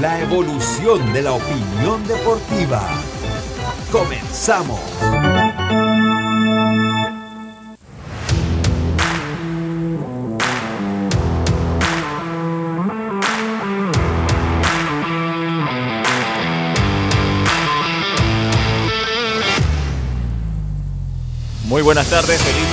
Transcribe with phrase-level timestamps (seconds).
[0.00, 2.82] La evolución de la opinión deportiva.
[3.90, 4.80] Comenzamos.
[21.64, 22.71] Muy buenas tardes, feliz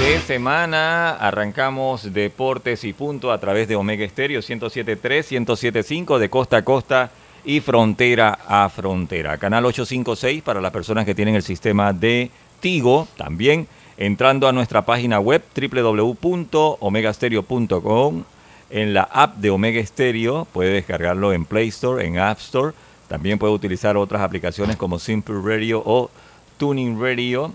[0.00, 1.10] de semana.
[1.10, 7.10] Arrancamos Deportes y Punto a través de Omega Estéreo 107.3, 107.5 de costa a costa
[7.44, 9.38] y frontera a frontera.
[9.38, 13.08] Canal 856 para las personas que tienen el sistema de Tigo.
[13.16, 18.24] También entrando a nuestra página web www.omegastereo.com.
[18.70, 22.72] En la app de Omega Stereo puede descargarlo en Play Store, en App Store.
[23.08, 26.10] También puede utilizar otras aplicaciones como Simple Radio o
[26.58, 27.52] Tuning Radio.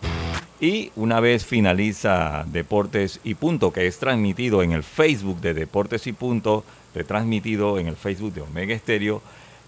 [0.60, 6.08] Y una vez finaliza Deportes y Punto, que es transmitido en el Facebook de Deportes
[6.08, 9.22] y Punto, retransmitido en el Facebook de Omega Estéreo,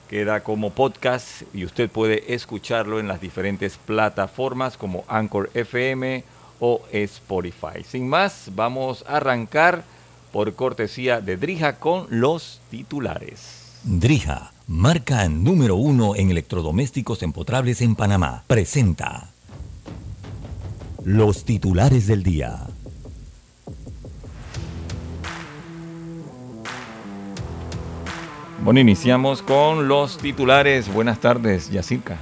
[0.09, 6.23] queda como podcast y usted puede escucharlo en las diferentes plataformas como Anchor FM
[6.59, 7.83] o Spotify.
[7.85, 9.83] Sin más, vamos a arrancar
[10.31, 13.79] por cortesía de Drija con los titulares.
[13.83, 19.34] Drija, marca número uno en electrodomésticos empotrables en Panamá, presenta
[21.05, 22.57] los titulares del día.
[28.63, 30.91] Bueno, iniciamos con los titulares.
[30.91, 32.17] Buenas tardes, Yacirca.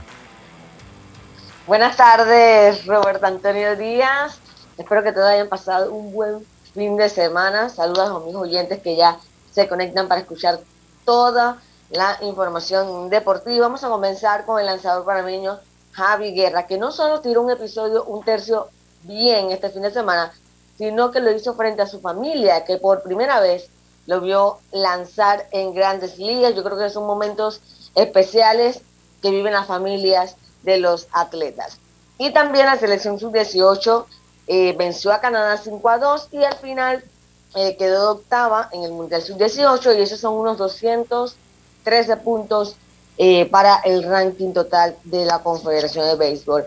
[1.65, 4.39] Buenas tardes, Roberto Antonio Díaz.
[4.77, 7.69] Espero que todos hayan pasado un buen fin de semana.
[7.69, 9.17] Saludos a mis oyentes que ya
[9.49, 10.59] se conectan para escuchar
[11.05, 11.57] toda
[11.89, 13.67] la información deportiva.
[13.67, 15.57] Vamos a comenzar con el lanzador panameño
[15.93, 18.69] Javi Guerra, que no solo tiró un episodio, un tercio
[19.03, 20.33] bien este fin de semana,
[20.77, 23.69] sino que lo hizo frente a su familia, que por primera vez
[24.05, 26.55] lo vio lanzar en grandes ligas.
[26.55, 27.61] Yo creo que son momentos
[27.95, 28.81] especiales
[29.21, 31.77] que viven las familias de los atletas.
[32.17, 34.05] Y también la selección sub-18
[34.47, 37.03] eh, venció a Canadá 5 a 2 y al final
[37.55, 42.75] eh, quedó octava en el Mundial sub-18 y esos son unos 213 puntos
[43.17, 46.65] eh, para el ranking total de la Confederación de Béisbol.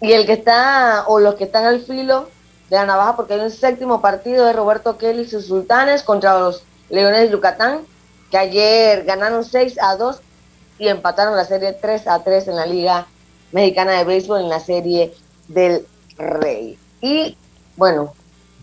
[0.00, 2.28] Y el que está, o los que están al filo
[2.70, 6.38] de la navaja, porque hay un séptimo partido de Roberto Kelly y sus sultanes contra
[6.38, 7.80] los Leones de Yucatán,
[8.30, 10.20] que ayer ganaron 6 a 2
[10.78, 13.06] y empataron la serie 3 a 3 en la Liga
[13.52, 15.14] Mexicana de Béisbol en la serie
[15.48, 15.86] del
[16.18, 16.78] Rey.
[17.00, 17.36] Y
[17.76, 18.12] bueno,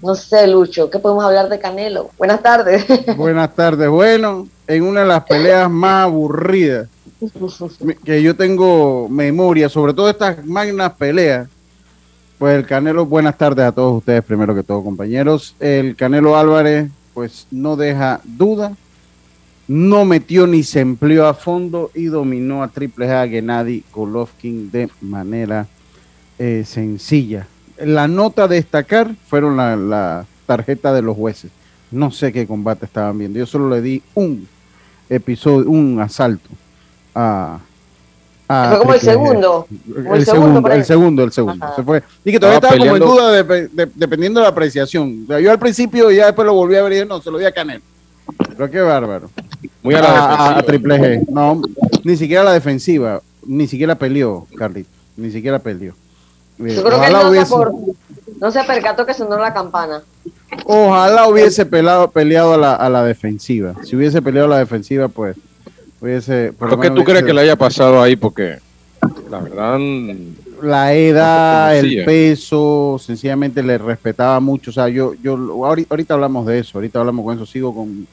[0.01, 2.11] no sé, Lucho, ¿qué podemos hablar de Canelo?
[2.17, 2.85] Buenas tardes.
[3.17, 3.89] Buenas tardes.
[3.89, 6.89] Bueno, en una de las peleas más aburridas
[8.03, 11.47] que yo tengo memoria, sobre todo estas magnas peleas,
[12.37, 15.55] pues el Canelo, buenas tardes a todos ustedes, primero que todo, compañeros.
[15.59, 18.75] El Canelo Álvarez, pues no deja duda,
[19.67, 24.89] no metió ni se empleó a fondo y dominó a Triple a Gennady Golovkin de
[25.01, 25.67] manera
[26.37, 27.47] eh, sencilla.
[27.77, 31.51] La nota a destacar fueron la, la tarjeta de los jueces.
[31.91, 33.39] No sé qué combate estaban viendo.
[33.39, 34.47] Yo solo le di un
[35.09, 36.49] episodio, un asalto
[37.15, 37.59] a,
[38.47, 39.67] a Fue como el segundo.
[39.87, 41.65] El, Como el segundo, por el segundo, el segundo.
[41.65, 41.75] Ajá.
[41.75, 42.03] Se fue.
[42.25, 45.23] Y que todavía Estaba estaba como en duda de- de- dependiendo de la apreciación.
[45.23, 47.21] O sea, yo al principio y ya después lo volví a ver y dije, no,
[47.21, 47.81] se lo di a Canelo.
[48.57, 49.29] Pero qué bárbaro.
[49.81, 51.27] Muy a la a, a- Triple G.
[51.29, 51.61] No,
[52.03, 54.89] ni siquiera la defensiva, ni siquiera peleó, Carlito.
[55.17, 55.93] Ni siquiera peleó.
[56.59, 57.95] Eh, Yo creo que ojalá, no se, hubiese, acor-
[58.39, 60.01] no se percató que sonó la campana.
[60.65, 63.73] ojalá hubiese pelado, peleado a la, a la defensiva.
[63.83, 65.35] Si hubiese peleado a la defensiva, pues
[66.03, 66.53] hubiese.
[66.53, 68.15] por lo ¿Pero qué menos tú crees hubiese- que le haya pasado ahí?
[68.15, 68.59] Porque
[69.29, 69.79] la verdad,
[70.61, 74.71] la edad, el peso, sencillamente le respetaba mucho.
[74.71, 78.07] O sea, yo, yo ahori- ahorita, hablamos de eso, ahorita hablamos con eso, sigo con,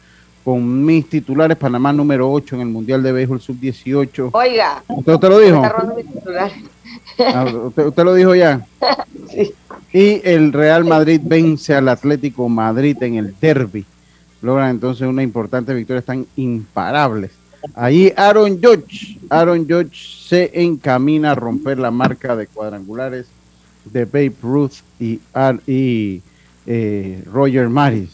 [0.44, 4.30] con mis titulares, Panamá número 8 en el Mundial de Béisbol Sub-18.
[4.32, 5.62] Oiga, ¿Usted, usted lo me dijo?
[7.18, 8.66] Ah, ¿Usted, usted lo dijo ya?
[9.30, 9.52] Sí.
[9.92, 13.84] Y el Real Madrid vence al Atlético Madrid en el derby.
[14.42, 17.30] Logran entonces una importante victoria, están imparables.
[17.74, 23.26] Ahí Aaron Judge, Aaron Judge se encamina a romper la marca de cuadrangulares
[23.84, 26.22] de Babe Ruth y
[26.66, 28.10] eh, Roger Maris.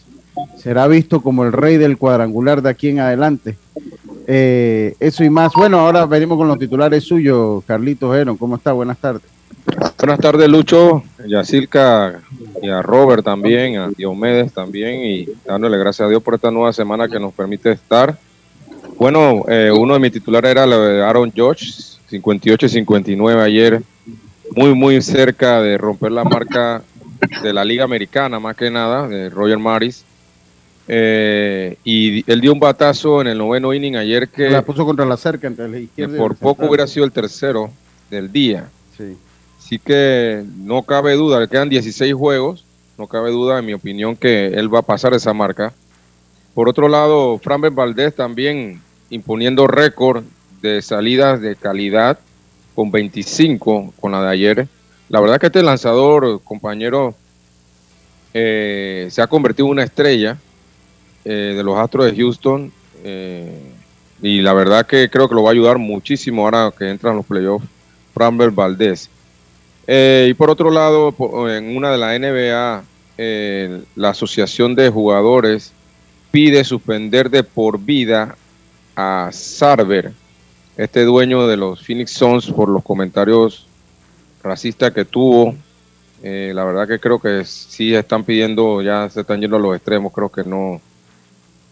[0.57, 3.57] Será visto como el rey del cuadrangular de aquí en adelante.
[4.27, 5.53] Eh, eso y más.
[5.53, 7.63] Bueno, ahora venimos con los titulares suyos.
[7.65, 8.73] Carlitos Heron, ¿cómo está?
[8.73, 9.23] Buenas tardes.
[9.97, 12.21] Buenas tardes, Lucho, Yacirca
[12.61, 16.71] y a Robert también, a Diomedes también, y dándole gracias a Dios por esta nueva
[16.71, 18.17] semana que nos permite estar.
[18.99, 21.71] Bueno, eh, uno de mis titulares era lo de Aaron George,
[22.09, 23.81] 58 y 59 ayer,
[24.55, 26.81] muy, muy cerca de romper la marca
[27.43, 30.03] de la Liga Americana, más que nada, de Roger Maris.
[30.87, 35.05] Eh, y él dio un batazo en el noveno inning ayer que, La puso contra
[35.05, 36.69] la cerca entre la que izquierda y por poco central.
[36.69, 37.69] hubiera sido el tercero
[38.09, 38.69] del día.
[38.97, 39.15] Sí.
[39.59, 42.65] Así que no cabe duda, le quedan 16 juegos,
[42.97, 45.73] no cabe duda, en mi opinión, que él va a pasar esa marca.
[46.53, 50.23] Por otro lado, Framber Valdez también imponiendo récord
[50.61, 52.19] de salidas de calidad
[52.75, 54.67] con 25 con la de ayer.
[55.09, 57.15] La verdad que este lanzador, compañero,
[58.33, 60.37] eh, se ha convertido en una estrella
[61.25, 62.71] eh, de los Astros de Houston.
[63.03, 63.73] eh,
[64.19, 67.25] y la verdad que creo que lo va a ayudar muchísimo ahora que entran los
[67.25, 67.67] playoffs.
[68.15, 69.09] Framber Valdez.
[69.87, 71.13] Y por otro lado,
[71.49, 72.83] en una de la NBA,
[73.95, 75.71] la Asociación de Jugadores
[76.31, 78.35] pide suspender de por vida
[78.97, 80.11] a Sarver,
[80.75, 83.67] este dueño de los Phoenix Suns, por los comentarios
[84.43, 85.55] racistas que tuvo.
[86.23, 89.75] Eh, la verdad que creo que sí están pidiendo, ya se están yendo a los
[89.75, 90.81] extremos, creo que no,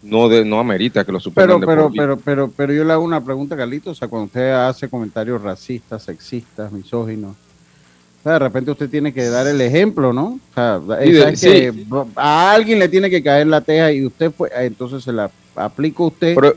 [0.04, 3.02] no, de, no amerita que lo suspendan Pero, pero, pero, pero, pero yo le hago
[3.02, 3.96] una pregunta, Carlitos.
[3.96, 9.12] O sea, cuando usted hace comentarios racistas, sexistas, misóginos, o sea, de repente usted tiene
[9.12, 10.38] que dar el ejemplo, ¿no?
[10.52, 11.48] O sea, Sí, de- ¿sabes sí.
[11.48, 11.84] que
[12.14, 16.04] a alguien le tiene que caer la teja y usted fue, entonces se la aplica
[16.04, 16.54] usted Pero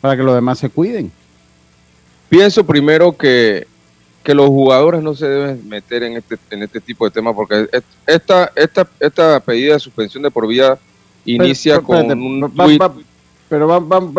[0.00, 1.10] para que los demás se cuiden.
[2.28, 3.66] pienso primero que,
[4.22, 7.68] que los jugadores no se deben meter en este, en este tipo de temas porque
[7.72, 10.78] es- esta, esta, esta pedida de suspensión de por vida
[11.24, 12.94] inicia Pero, con un va- va-
[13.48, 14.14] pero vamos,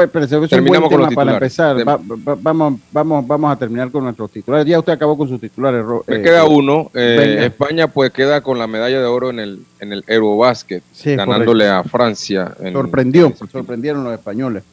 [0.49, 1.87] Terminamos con los para empezar.
[1.87, 1.97] Va-
[2.41, 4.67] vamos, vamos, vamos a terminar con nuestros titulares.
[4.67, 5.85] Ya usted acabó con sus titulares.
[6.05, 6.91] Me eh, queda uno.
[6.93, 7.45] eh.
[7.45, 11.69] España pues queda con la medalla de oro en el, en el Eurobasket, Sí, ganándole
[11.69, 12.53] a Francia.
[12.59, 14.63] en- Sorprendió, en sorprendieron los españoles.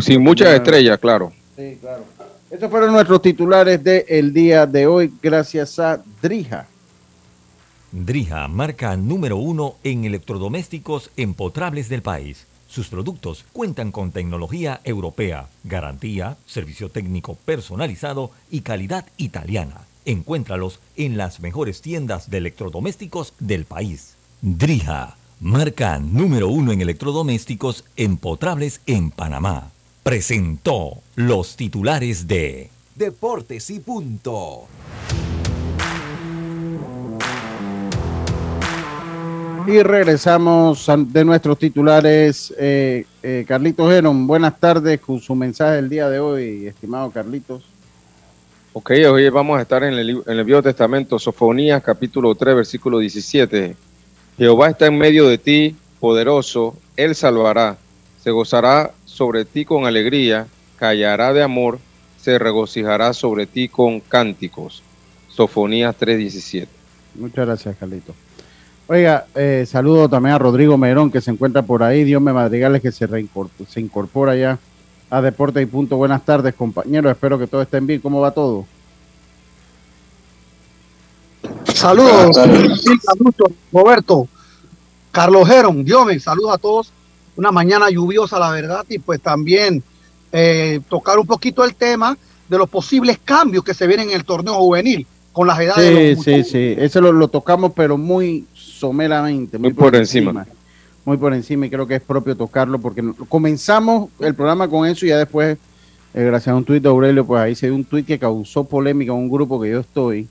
[0.00, 1.32] Sin muchas estrellas, claro.
[1.56, 2.04] Sí, claro.
[2.50, 6.66] Estos fueron nuestros titulares del día de hoy, gracias a Drija.
[7.90, 12.46] Drija, marca número uno en electrodomésticos empotrables del país.
[12.68, 19.82] Sus productos cuentan con tecnología europea, garantía, servicio técnico personalizado y calidad italiana.
[20.04, 24.16] Encuéntralos en las mejores tiendas de electrodomésticos del país.
[24.42, 29.70] Drija, marca número uno en electrodomésticos empotrables en Panamá.
[30.04, 34.66] Presentó los titulares de Deportes y punto.
[39.66, 42.52] Y regresamos a- de nuestros titulares.
[42.58, 47.64] Eh, eh, Carlitos Geron, buenas tardes con su mensaje del día de hoy, estimado Carlitos.
[48.74, 52.98] Ok, hoy vamos a estar en el, en el Viejo Testamento, Sofonías capítulo 3, versículo
[52.98, 53.74] 17.
[54.36, 57.78] Jehová está en medio de ti, poderoso, Él salvará,
[58.22, 61.78] se gozará sobre ti con alegría, callará de amor,
[62.20, 64.82] se regocijará sobre ti con cánticos.
[65.28, 66.68] Sofonías 3, 17.
[67.14, 68.16] Muchas gracias, Carlitos.
[68.88, 72.02] Oiga, eh, saludo también a Rodrigo Merón, que se encuentra por ahí.
[72.02, 74.58] Dios me madrigales, que se, reincorpora, se incorpora ya
[75.08, 75.96] a Deporte y Punto.
[75.96, 77.12] Buenas tardes, compañeros.
[77.12, 78.00] Espero que todos estén bien.
[78.00, 78.66] ¿Cómo va todo?
[81.72, 82.36] Saludos,
[83.72, 84.26] Roberto,
[85.12, 86.92] Carlos Geron, Diome, saludos a todos.
[87.36, 89.82] Una mañana lluviosa, la verdad, y pues también
[90.32, 92.16] eh, tocar un poquito el tema
[92.48, 95.94] de los posibles cambios que se vienen en el torneo juvenil con las edades de
[95.94, 96.74] Sí, los sí, sí.
[96.78, 99.58] Ese lo, lo tocamos, pero muy someramente.
[99.58, 100.46] Muy por encima.
[101.04, 105.04] Muy por encima y creo que es propio tocarlo porque comenzamos el programa con eso
[105.04, 105.58] y ya después,
[106.14, 108.64] eh, gracias a un tuit de Aurelio, pues ahí se dio un tuit que causó
[108.64, 110.28] polémica en un grupo que yo estoy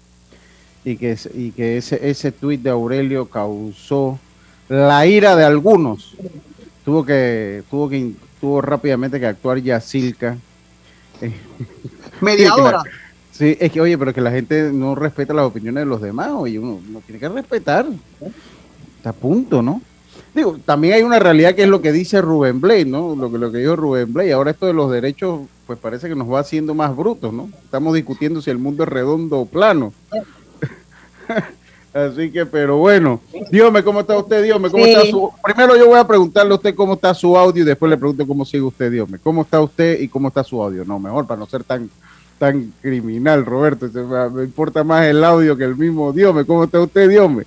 [0.84, 4.20] y que, y que ese, ese tuit de Aurelio causó
[4.68, 6.16] la ira de algunos.
[6.86, 10.38] Tuvo que, tuvo que, tuvo rápidamente que actuar Yacilca.
[11.22, 11.34] Eh,
[12.22, 12.84] mediadora.
[13.32, 16.30] Sí, es que, oye, pero que la gente no respeta las opiniones de los demás,
[16.34, 17.88] oye, uno, uno tiene que respetar.
[18.98, 19.82] Está a punto, ¿no?
[20.36, 23.16] Digo, también hay una realidad que es lo que dice Rubén Blay, ¿no?
[23.16, 24.30] Lo que, lo que dijo Rubén Blay.
[24.30, 27.50] Ahora esto de los derechos, pues parece que nos va haciendo más brutos, ¿no?
[27.64, 29.94] Estamos discutiendo si el mundo es redondo o plano.
[31.94, 33.22] Así que, pero bueno,
[33.52, 34.92] dígame cómo está usted, dígame cómo Sí.
[34.94, 35.32] está su...
[35.44, 38.26] Primero yo voy a preguntarle a usted cómo está su audio y después le pregunto
[38.26, 39.20] cómo sigue usted, dígame.
[39.20, 40.84] ¿Cómo está usted y cómo está su audio?
[40.86, 41.90] No, mejor para no ser tan
[42.40, 43.88] tan criminal, Roberto.
[43.90, 46.12] Se Me, me importa más el audio que el mismo.
[46.12, 47.08] Dígame, ¿cómo está usted?
[47.08, 47.44] Dígame.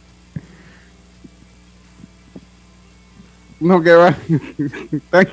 [3.58, 4.08] No, que va.
[4.92, 5.28] Están-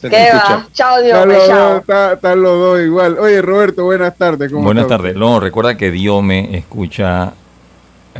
[0.00, 0.66] ¿Qué va?
[0.72, 1.76] Chao, Dios están los dos, chao.
[1.78, 3.18] está- están los dos igual.
[3.18, 4.50] Oye, Roberto, buenas tardes.
[4.50, 5.14] ¿cómo Buenas tardes.
[5.14, 7.32] No, recuerda que Diome escucha,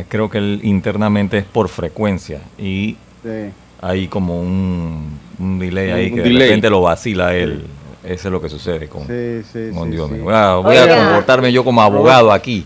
[0.08, 3.50] creo que él internamente es por frecuencia y Sí.
[3.80, 6.46] hay como un, un delay ahí Un que de delay.
[6.48, 7.64] repente lo vacila él.
[8.04, 10.16] Eso es lo que sucede con, Sí, sí, con sí, Diome.
[10.18, 10.22] sí.
[10.22, 12.64] Voy a, comportarme yo como abogado aquí.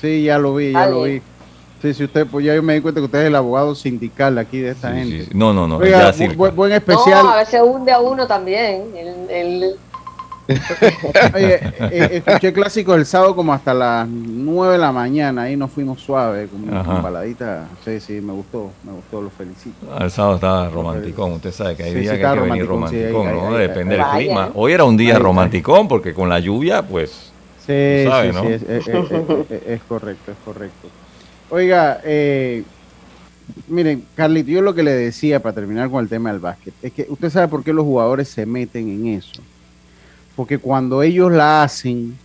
[0.00, 1.20] Sí, ya lo vi, ya lo vi.
[1.82, 4.38] Sí, sí, usted, pues ya yo me di cuenta que usted es el abogado sindical
[4.38, 5.34] aquí de esta Sí, gente.
[5.34, 5.78] No, no, no.
[5.78, 6.36] Oiga, ya bu- circa.
[6.36, 7.24] bu- buen especial.
[7.24, 8.84] No, a veces hunde a uno también.
[8.96, 9.74] El, el-
[11.34, 11.54] Oye,
[11.90, 15.42] eh, escuché clásico el sábado como hasta las 9 de la mañana.
[15.42, 17.68] Ahí nos fuimos suave, con con baladita.
[17.84, 19.86] Sí, sí, me gustó, me gustó, lo felicito.
[19.98, 22.66] El sábado estaba romanticón, usted sabe que hay Sí, días sí, que hay que venir
[22.66, 23.54] romanticón, sí, ¿no?
[23.56, 24.50] hay- Depende del clima.
[24.54, 25.22] Hoy era un día Ahí, ahí.
[25.22, 27.32] romanticón porque con la lluvia, pues,
[27.66, 28.42] Sí, sí, ¿no?
[28.42, 30.88] sí, es, es- es- es- es correcto, es correcto.
[31.50, 32.64] Oiga, eh,
[33.68, 36.92] miren, Carlito, yo lo que le decía para terminar con el tema del básquet, es
[36.92, 39.40] que usted sabe por qué los jugadores se meten en eso.
[40.36, 42.16] Porque cuando ellos la hacen,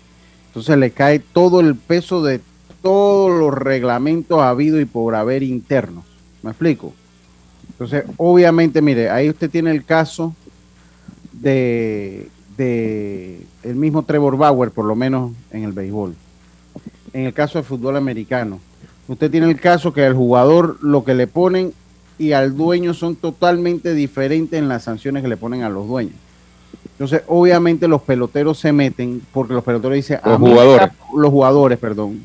[0.48, 2.42] entonces le cae todo el peso de
[2.82, 6.06] todos los reglamentos habido y por haber internos.
[6.42, 6.94] ¿Me explico?
[7.70, 10.34] Entonces, obviamente, mire, ahí usted tiene el caso
[11.34, 16.16] de, de el mismo Trevor Bauer, por lo menos en el béisbol.
[17.14, 18.60] En el caso del fútbol americano,
[19.08, 21.74] usted tiene el caso que al jugador lo que le ponen
[22.18, 26.16] y al dueño son totalmente diferentes en las sanciones que le ponen a los dueños.
[26.94, 30.88] Entonces, obviamente los peloteros se meten porque los peloteros dicen, Los "A jugadores.
[30.88, 32.22] está- los jugadores, perdón,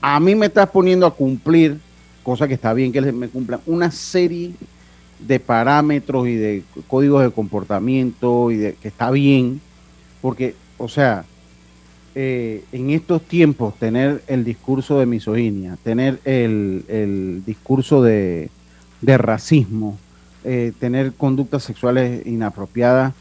[0.00, 1.78] a mí me estás poniendo a cumplir,
[2.24, 4.52] cosa que está bien que me cumplan, una serie
[5.20, 9.60] de parámetros y de códigos de comportamiento y de que está bien,
[10.20, 11.24] porque, o sea,
[12.14, 18.50] eh, en estos tiempos tener el discurso de misoginia, tener el, el discurso de,
[19.00, 19.96] de racismo,
[20.44, 23.12] eh, tener conductas sexuales inapropiadas,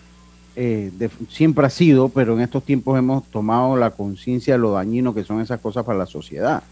[0.59, 4.71] eh, de- siempre ha sido, pero en estos tiempos hemos tomado la conciencia de lo
[4.71, 6.63] dañino que son esas cosas para la sociedad.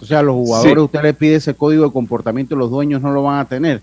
[0.00, 0.78] O sea, a los jugadores Sí.
[0.80, 3.80] usted le pide ese código de comportamiento, los dueños no lo van a tener.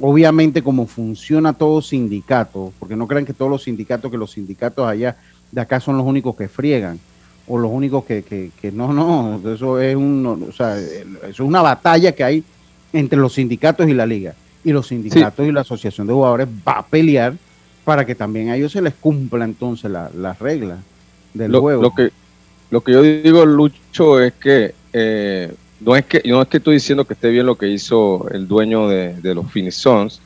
[0.00, 4.86] Obviamente, como funciona todo sindicato, porque no crean que todos los sindicatos, que los sindicatos
[4.88, 5.16] allá
[5.52, 6.98] de acá son los únicos que friegan,
[7.46, 11.40] o los únicos que, que, que no, no, eso es un, o sea, eso es
[11.40, 12.44] una batalla que hay
[12.92, 14.34] entre los sindicatos y la liga.
[14.64, 17.34] Y los sindicatos y la asociación de jugadores va a pelear
[17.88, 20.78] para que también a ellos se les cumpla entonces la- las reglas
[21.32, 21.80] del lo, juego.
[21.80, 22.10] lo que
[22.70, 26.74] lo que yo digo Lucho es que eh, no es que no es que estoy
[26.74, 30.20] diciendo que esté bien lo que hizo el dueño de, de los Phoenix Suns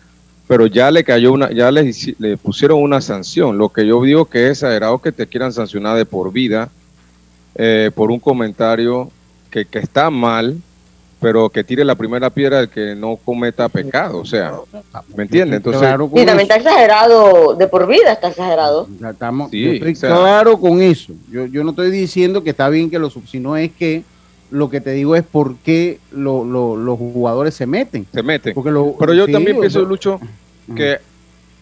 [0.49, 4.47] pero ya le cayó una ya le pusieron una sanción lo que yo digo que
[4.47, 6.69] es exagerado que te quieran sancionar de por vida
[7.55, 9.09] eh, por un comentario
[9.53, 10.57] que, que está mal
[11.23, 14.53] pero que tire la primera piedra el que no cometa pecado o sea
[15.17, 15.57] ¿me entiendes?
[15.59, 18.89] entonces Claro también está exagerado, de por vida está exagerado.
[19.09, 21.13] Estamos, Sí, yo estoy o sea- claro con eso.
[21.31, 24.03] Yo, yo no estoy diciendo que está bien que lo sub- sino es que
[24.51, 28.07] lo que te digo es por qué lo- lo- los jugadores se meten.
[28.13, 30.21] se meten Porque lo- Pero yo sí, también pienso, sea, Lucho,
[30.77, 30.99] que,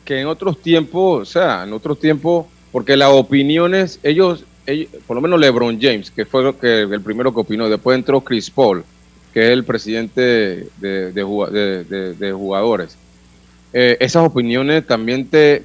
[0.05, 5.14] que en otros tiempos, o sea, en otros tiempos, porque las opiniones, ellos, ellos- por
[5.17, 8.50] lo menos LeBron James, que fue lo que, el primero que opinó, después entró Chris
[8.50, 8.85] Paul,
[9.33, 12.97] que es el presidente de, de juga- de- de- de jugadores.
[13.73, 15.65] Eh, esas opiniones también te,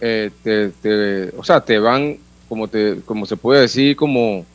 [0.00, 4.46] eh, te, te- o sea, te van, como, te, como se puede decir, como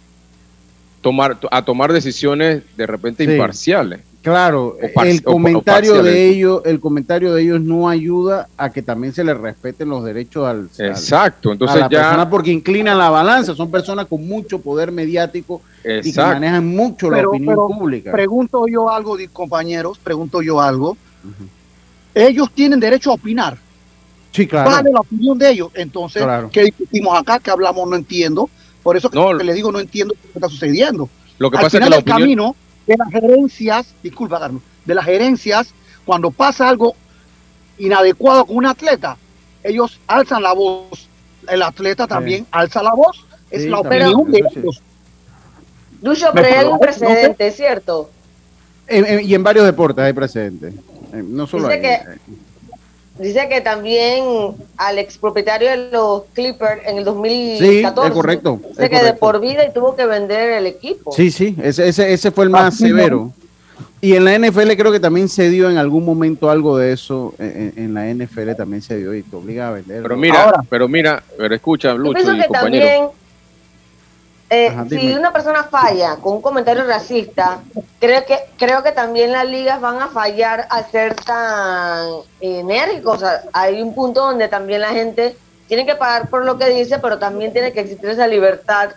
[1.01, 3.31] tomar, a tomar decisiones de repente Sí.
[3.31, 4.01] imparciales.
[4.21, 9.23] Claro, el comentario de ellos, el comentario de ellos no ayuda a que también se
[9.23, 11.99] les respeten los derechos al, Exacto, a entonces la ya...
[12.01, 17.09] persona porque inclinan la balanza, son personas con mucho poder mediático y que manejan mucho
[17.09, 18.11] la opinión pero pública.
[18.11, 20.97] Pregunto yo algo, compañeros, pregunto yo algo.
[22.13, 23.57] Ellos tienen derecho a opinar.
[24.31, 24.69] Sí, claro.
[24.69, 25.69] Vale la opinión de ellos.
[25.73, 26.49] Entonces, Claro.
[26.51, 27.39] ¿qué discutimos acá?
[27.39, 27.87] ¿Qué hablamos?
[27.89, 28.49] No entiendo.
[28.83, 29.33] Por eso que No.
[29.33, 31.09] le digo, no entiendo qué está sucediendo.
[31.37, 32.19] Lo que Al pasa es que final la del opinión...
[32.21, 32.55] camino
[32.89, 35.67] de las gerencias, disculpa, Carlos, de las gerencias,
[36.05, 36.95] cuando pasa algo
[37.77, 39.15] inadecuado con un atleta,
[39.63, 41.07] ellos alzan la voz.
[41.47, 43.23] El atleta también alza la voz.
[43.51, 44.07] Es Sí, la también.
[44.07, 44.81] opinión de ellos.
[46.01, 46.79] Lucho, pero hay sé.
[46.79, 48.09] precedente, ¿cierto?
[48.87, 50.73] En- en- y en varios deportes hay presentes.
[51.13, 51.81] Eh, No solo Dice ahí.
[51.81, 52.17] que- eh,
[53.19, 54.23] Dice que también
[54.77, 58.07] al expropietario de los Clippers en el Sí, 2014.
[58.07, 58.59] es correcto.
[58.69, 61.11] Dice es que de por vida y tuvo que vender el equipo.
[61.11, 63.31] Sí, sí, ese, ese, ese fue el más Así severo.
[64.01, 67.33] Y en la NFL creo que también se dio en algún momento algo de eso.
[67.37, 70.01] En, en la NFL también se dio y te obliga a vender.
[70.03, 70.61] Pero mira, Ahora.
[70.69, 72.85] pero mira, pero escucha, Yo Lucho pienso y que compañero.
[72.85, 73.09] también
[74.51, 77.59] Eh, Ajá, si una persona falla con un comentario racista,
[77.99, 82.07] creo que creo que también las ligas van a fallar al ser tan
[82.41, 83.17] enérgicos.
[83.17, 85.35] O sea, hay un punto donde también la gente
[85.67, 88.89] tiene que pagar por lo que dice, pero también tiene que existir esa libertad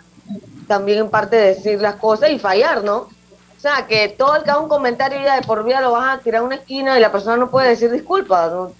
[0.67, 2.97] también en parte de decir las cosas y fallar, ¿no?
[2.97, 6.17] O sea, que todo el que haga un comentario ya de por vida lo vas
[6.17, 8.71] a tirar a una esquina y la persona no puede decir disculpas, ¿no?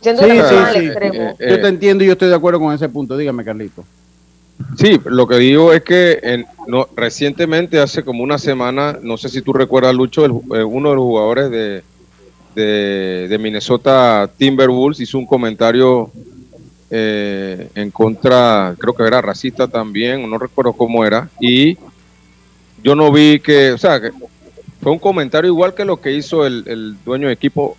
[0.00, 0.86] Siendo Sí, sí, persona al sí.
[0.86, 1.36] extremo.
[1.38, 3.16] Eh, Yo te entiendo y yo estoy de acuerdo con ese punto.
[3.16, 3.84] Dígame, Carlito.
[4.76, 9.28] Sí, lo que digo es que en- no, recientemente, hace como una semana, no sé
[9.28, 11.82] si tú recuerdas, Lucho, el eh, uno de los jugadores de,
[12.54, 16.10] de, de Minnesota Timberwolves hizo un comentario
[16.90, 21.76] eh, en contra, creo que era racista también, no recuerdo cómo era, y
[22.82, 24.10] yo no vi que, o sea, que
[24.80, 27.76] fue un comentario igual que lo que hizo el, el dueño de equipo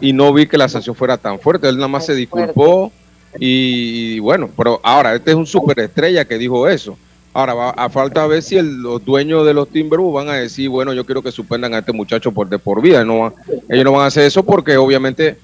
[0.00, 2.92] y no vi que la sanción fuera tan fuerte, él nada más se disculpó
[3.38, 6.96] y, bueno, pero ahora este es un superestrella que dijo eso.
[7.32, 10.68] Ahora va a falta ver si el- los dueños de los Timberwolves van a decir,
[10.68, 13.04] bueno, yo quiero que suspendan a este muchacho por de por vida.
[13.04, 13.32] No,
[13.68, 15.38] ellos no van a hacer eso porque obviamente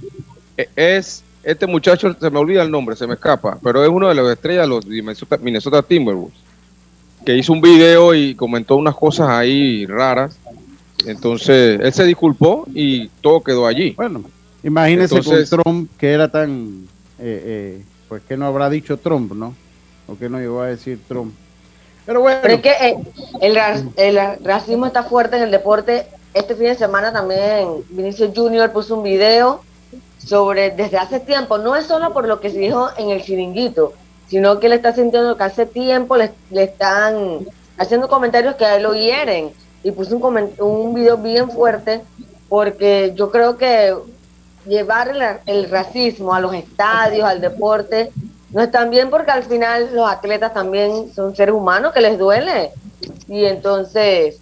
[0.56, 4.08] e- es este muchacho, se me olvida el nombre, se me escapa, pero es uno
[4.08, 6.34] de los estrellas de los Minnesota, Minnesota Timberwolves,
[7.24, 10.36] que hizo un video y comentó unas cosas ahí raras.
[11.06, 13.92] Entonces, él se disculpó y todo quedó allí.
[13.92, 14.24] Bueno,
[14.64, 17.42] imagínese Entonces- con Trump que era tan, eh,
[17.78, 19.54] eh, pues que no habrá dicho Trump, ¿no?
[20.08, 21.34] O que no llegó a decir Trump.
[22.04, 22.96] Pero bueno, Pero es que eh,
[23.40, 23.58] el,
[23.96, 26.06] el ra- racismo está fuerte en el deporte.
[26.34, 29.62] Este fin de semana también Vinicius Junior puso un video
[30.18, 33.92] sobre desde hace tiempo, no es solo por lo que se dijo en el chiringuito,
[34.28, 37.38] sino que él está sintiendo que hace tiempo le, le están
[37.78, 39.50] haciendo comentarios que a él lo hieren.
[39.82, 42.00] Y puso un, un video bien fuerte
[42.48, 43.94] porque yo creo que
[44.66, 48.10] llevar el, el racismo a los estadios, al deporte,
[48.50, 52.18] no es tan bien porque al final los atletas también son seres humanos que les
[52.18, 52.70] duele.
[53.28, 54.38] Y entonces,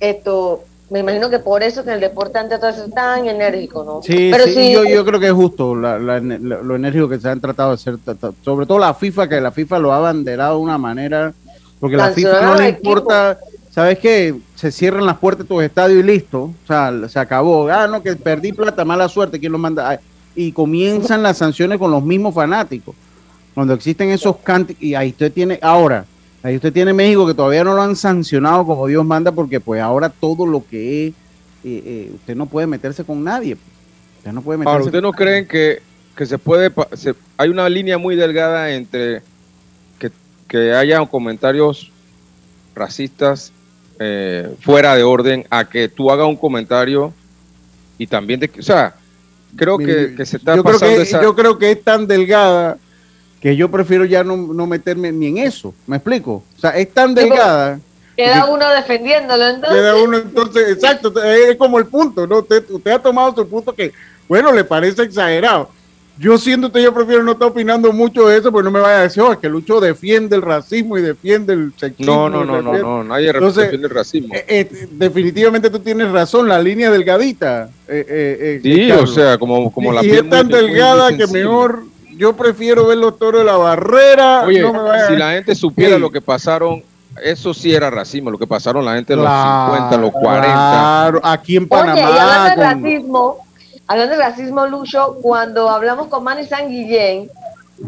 [0.00, 3.26] esto, me imagino que por eso que en el deporte antes todo eso es tan
[3.26, 4.02] enérgico, ¿no?
[4.02, 7.08] sí, Pero sí, sí, yo, yo creo que es justo la- la- la- lo enérgico
[7.08, 7.96] que se han tratado de hacer,
[8.42, 11.32] sobre todo la FIFA, que la FIFA lo ha abanderado de una manera,
[11.80, 12.90] porque la FIFA no le equipo.
[13.74, 14.34] ¿Sabes qué?
[14.54, 17.68] Se cierran las puertas de tus estadios y listo, o sea, se acabó.
[17.68, 19.98] Ah, no, que perdí plata, mala suerte, ¿quién lo manda?
[20.36, 22.94] Y comienzan las sanciones con los mismos fanáticos.
[23.52, 26.04] Cuando existen esos cánticos, y ahí usted tiene, ahora,
[26.42, 29.80] ahí usted tiene México que todavía no lo han sancionado como Dios manda, porque pues
[29.82, 31.12] ahora todo lo que es,
[31.64, 33.56] eh, eh, usted no puede meterse con nadie.
[33.56, 33.68] pues.
[34.18, 35.24] Usted no puede meterse Ahora, ¿ustedes no nadie.
[35.24, 35.82] creen que,
[36.16, 39.22] que se puede, se- hay una línea muy delgada entre
[39.98, 40.10] que,
[40.48, 41.90] que haya comentarios
[42.74, 43.52] racistas
[44.06, 47.12] eh, fuera de orden a que tú hagas un comentario
[47.96, 48.94] y también de que, o sea,
[49.56, 51.22] creo que, se está yo creo pasando que, esa...
[51.22, 52.76] yo creo que es tan delgada
[53.40, 55.74] que yo prefiero ya no, no meterme ni en eso.
[55.86, 56.42] ¿Me explico?
[56.56, 57.80] O sea, es tan delgada.
[58.14, 59.76] queda uno defendiéndolo entonces.
[59.78, 62.40] Queda uno entonces, exacto, es como el punto, ¿no?
[62.40, 63.90] Usted, usted ha tomado su punto que,
[64.28, 65.70] bueno, le parece exagerado.
[66.16, 68.98] Yo siendo usted, yo prefiero no estar opinando mucho de eso, porque no me vaya
[68.98, 72.28] a decir, oh, es que Lucho defiende el racismo y defiende el No, sexismo.
[72.28, 72.82] no, no, no, defiende-".
[72.82, 74.32] no, nadie Entonces, defiende el racismo.
[74.34, 77.68] Eh, eh, definitivamente tú tienes razón, la línea delgadita.
[77.88, 79.10] eh, eh, eh, Sí, Carlos.
[79.10, 81.82] o sea, como, como la y piel es tan muy- muy- muy delgada que mejor
[82.16, 84.42] yo prefiero ver los toros de la barrera.
[84.46, 86.00] Oye, no me vaya- si la gente supiera Sí.
[86.00, 86.82] lo que pasaron,
[87.24, 90.52] eso sí era racismo, lo que pasaron la gente de los Claro, 50, los 40.
[90.52, 92.54] Claro, aquí en Oye, y hablando Panamá.
[92.54, 92.56] de
[92.90, 93.36] racismo,
[93.86, 97.30] hablando de racismo, Lucho, cuando hablamos con Manny San Guillén,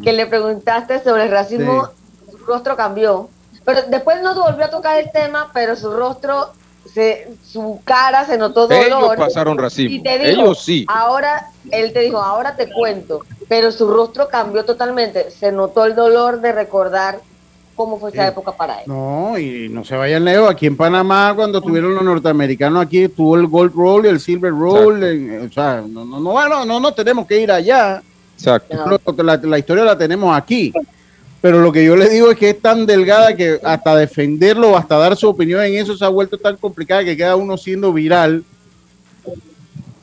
[0.02, 1.88] que le preguntaste sobre el racismo,
[2.30, 3.28] su rostro cambió.
[3.64, 6.52] Pero después no volvió a tocar el tema, pero su rostro,
[6.92, 8.86] se, su cara se notó dolor.
[8.86, 9.94] Ellos pasaron racismo.
[9.96, 10.86] Y te dijo, Ellos sí.
[10.88, 15.30] ahora, él te dijo, ahora te cuento, pero su rostro cambió totalmente.
[15.30, 17.20] Se notó el dolor de recordar
[17.76, 18.28] cómo fue esa Sí.
[18.30, 18.84] época para él.
[18.86, 20.50] No, y no se vayan lejos.
[20.50, 24.50] Aquí en Panamá, cuando tuvieron los norteamericanos aquí, tuvo el Gold Roll y el Silver
[24.52, 25.02] Roll.
[25.04, 28.02] en- o sea, no, no, no, no, no tenemos que ir allá.
[28.36, 28.74] Exacto.
[29.14, 29.22] No.
[29.22, 30.72] La, la historia la tenemos aquí.
[31.40, 34.76] Pero lo que yo le digo es que es tan delgada que hasta defenderlo o
[34.76, 37.92] hasta dar su opinión en eso se ha vuelto tan complicada que queda uno siendo
[37.92, 38.42] viral.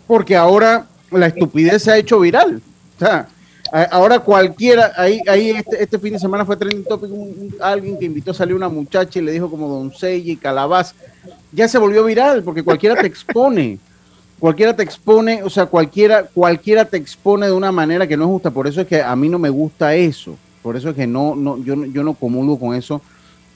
[0.08, 2.62] Porque ahora la estupidez se ha hecho viral.
[2.96, 3.28] O sea,
[3.72, 8.06] ahora cualquiera, ahí, ahí este, este fin de semana fue trending topic un- alguien que
[8.06, 10.96] invitó a salir una muchacha y le dijo como doncella y calabaza.
[11.52, 13.80] Ya se volvió viral porque cualquiera te expone
[14.44, 18.30] cualquiera te expone, o sea, cualquiera, cualquiera te expone de una manera que no es
[18.30, 18.52] justa.
[18.52, 20.36] Por eso es que a mí no me gusta eso.
[20.62, 23.02] Por eso es que no, no, yo, yo no comulgo con eso,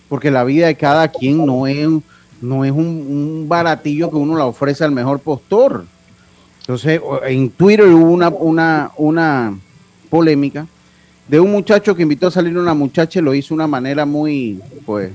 [0.07, 1.89] porque la vida de cada quien no es,
[2.39, 5.83] no es un, baratillo que uno la ofrece al mejor postor.
[6.61, 9.59] Entonces, en Twitter hubo una, una, una
[10.09, 10.65] polémica
[11.27, 14.05] de un muchacho que invitó a salir una muchacha y lo hizo de una manera
[14.05, 15.11] muy, pues,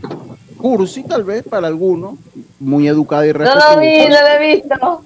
[0.58, 2.14] cursi tal vez para algunos,
[2.60, 3.80] muy educada y No lo respetuosa.
[3.80, 5.02] vi, no lo he visto.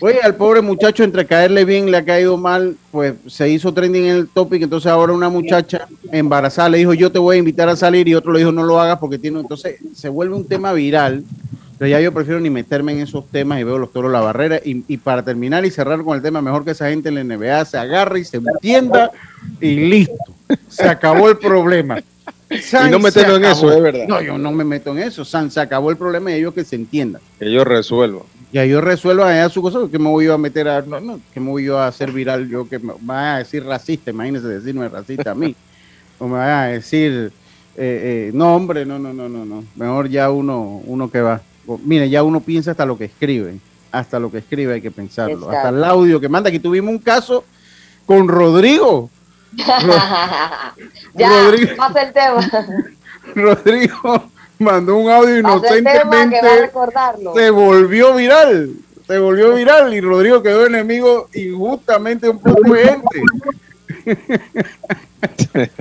[0.00, 4.04] Oye, al pobre muchacho, entre caerle bien, le ha caído mal, pues se hizo trending
[4.04, 4.62] en el topic.
[4.62, 8.14] Entonces, ahora una muchacha embarazada le dijo: Yo te voy a invitar a salir, y
[8.14, 9.40] otro le dijo: No lo hagas porque tiene.
[9.40, 11.24] Entonces, se vuelve un tema viral.
[11.78, 14.60] Pero ya yo prefiero ni meterme en esos temas y veo los toros la barrera.
[14.64, 17.24] Y, y para terminar y cerrar con el tema, mejor que esa gente en la
[17.24, 19.10] NBA se agarre y se entienda
[19.60, 20.14] y listo.
[20.68, 22.02] Se acabó el problema.
[22.62, 24.06] San Y no se meternos en eso, es verdad.
[24.06, 25.24] No, yo no me meto en eso.
[25.24, 27.20] San, se acabó el problema y ellos que se entiendan.
[27.38, 28.26] Que yo resuelvo.
[28.54, 31.18] Ya yo resuelvo allá su cosa, que me voy yo a meter a, no, no,
[31.32, 34.46] que me voy yo a hacer viral, yo que me van a decir racista, imagínense
[34.46, 35.56] decirme racista a mí,
[36.20, 37.32] o me van a decir,
[37.76, 41.42] eh, eh, no hombre, no, no, no, no, no, mejor ya uno, uno que va,
[41.84, 43.58] mire, ya uno piensa hasta lo que escribe,
[43.90, 46.98] hasta lo que escribe hay que pensarlo, hasta el audio que manda, aquí tuvimos un
[46.98, 47.44] caso
[48.06, 49.10] con Rodrigo,
[51.14, 51.76] ya, Rodrigo.
[51.76, 52.50] pasa el tema.
[53.34, 56.40] Rodrigo mandó un audio inocentemente,
[57.34, 58.74] se volvió viral,
[59.06, 63.22] se volvió viral y Rodrigo quedó enemigo injustamente un poco de gente.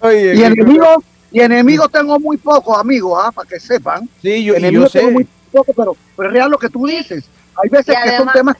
[0.00, 4.08] Oye, Y enemigos, y enemigos tengo muy pocos, amigos, ah, para que sepan.
[4.22, 7.24] sí, yo, enemigos tengo sé, muy pocos, pero, pero es real lo que tú dices.
[7.62, 8.56] Hay veces que son temas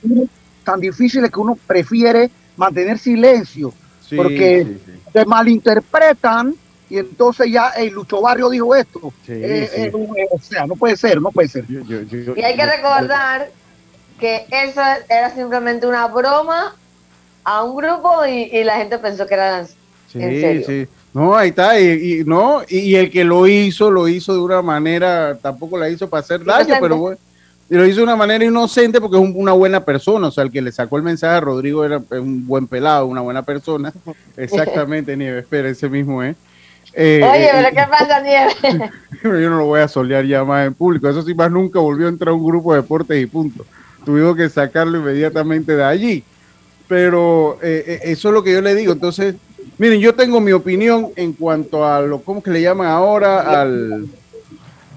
[0.65, 3.73] tan difíciles que uno prefiere mantener silencio,
[4.07, 6.55] sí, porque- sí, sí, se malinterpretan
[6.89, 9.13] y entonces ya el Lucho Barrio dijo esto.
[9.25, 9.81] Sí, Eh, sí.
[9.83, 11.67] eh, eh, o sea, no puede ser, no puede ser.
[11.67, 13.51] yo- yo- yo- Y hay que recordar
[14.19, 16.75] que eso era simplemente una broma
[17.45, 20.67] a un grupo y, y la gente pensó que eran Sí, ¿En serio?
[20.67, 20.89] sí.
[21.13, 24.41] No, ahí está, y, y no, y, y el que lo hizo, lo hizo de
[24.41, 27.19] una manera, tampoco la hizo para hacer daño, pero bueno,
[27.69, 30.45] y lo hizo de una manera inocente porque es un- una buena persona, o sea,
[30.45, 33.93] el que le sacó el mensaje a Rodrigo era un buen pelado, una buena persona,
[34.37, 36.37] exactamente, Nieves, espera, ese mismo es.
[36.93, 38.91] Eh, Oye, eh, pero ¿qué pasa, Nieve?
[39.23, 41.09] pero yo no lo voy a solear ya más en público.
[41.09, 43.65] Eso sí, más nunca volvió a entrar a un grupo de deportes y punto.
[44.05, 46.25] Tuvimos que sacarlo inmediatamente de allí.
[46.89, 48.93] Pero eh, eh, eso es lo que yo le digo.
[48.93, 49.37] Entonces,
[49.79, 53.61] miren, yo tengo mi opinión en cuanto a lo, ¿cómo que le llaman ahora?
[53.61, 54.07] Al,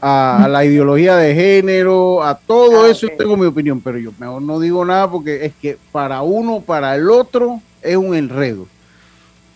[0.02, 3.80] a, a la ideología de género, a todo Ah, eso, yo tengo mi opinión.
[3.82, 7.96] Pero yo mejor no digo nada porque es que para uno, para el otro, es
[7.96, 8.68] un enredo.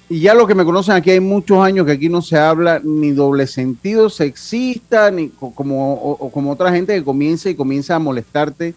[0.10, 2.80] Y ya los que me conocen aquí hay muchos años que aquí no se habla
[2.82, 7.56] ni doble sentido sexista, ni co- como, o, o como otra gente que comienza y
[7.56, 8.74] comienza a molestarte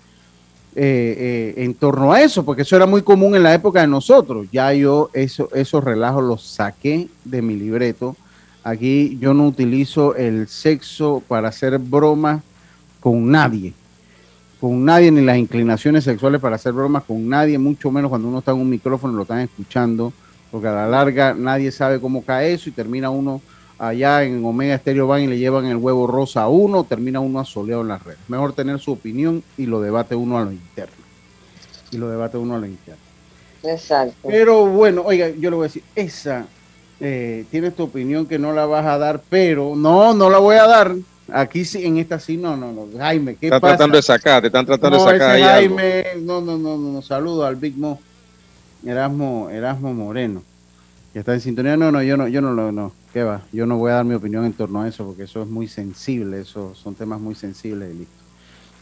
[0.77, 3.87] eh, eh, en torno a eso, porque eso era muy común en la época de
[3.87, 4.47] nosotros.
[4.53, 8.17] Ya yo eso, esos relajos los saqué de mi libreto.
[8.63, 12.43] Aquí yo no utilizo el sexo para hacer bromas
[13.01, 13.73] con nadie.
[14.61, 18.41] Con nadie, ni las inclinaciones sexuales para hacer bromas con nadie, mucho menos cuando uno
[18.41, 20.13] está en un micrófono y lo están escuchando
[20.51, 23.41] porque a la larga nadie sabe cómo cae eso y termina uno
[23.81, 27.41] allá en Omega Stereo van y le llevan el huevo rosa a uno, termina uno
[27.41, 28.21] asoleado en las redes.
[28.29, 30.95] Mejor tener su opinión y lo debate uno a lo interno.
[31.91, 33.01] Y lo debate uno a lo interno.
[33.63, 34.15] Exacto.
[34.29, 36.47] Pero bueno, oiga, yo le voy a decir, esa,
[37.01, 40.57] eh, tienes tu opinión que no la vas a dar, pero no, no la voy
[40.57, 40.95] a dar.
[41.33, 42.87] Aquí sí, en esta sí, no, no, no.
[42.99, 43.77] Jaime, ¿qué Están pasa?
[43.77, 45.77] tratando de sacar, te están tratando No, de sacar ese ahí algo.
[45.79, 47.99] Jaime, no, no, no, no, no, saludo al Big Mo,
[48.85, 50.43] Erasmo, Erasmo Moreno,
[51.13, 51.77] que está en sintonía.
[51.77, 53.43] No, no, yo no, yo no lo, no, ¿qué va?
[53.53, 55.69] Yo no voy a dar mi opinión en torno a eso, porque eso es muy
[55.69, 58.15] sensible, eso son temas muy sensibles y listo.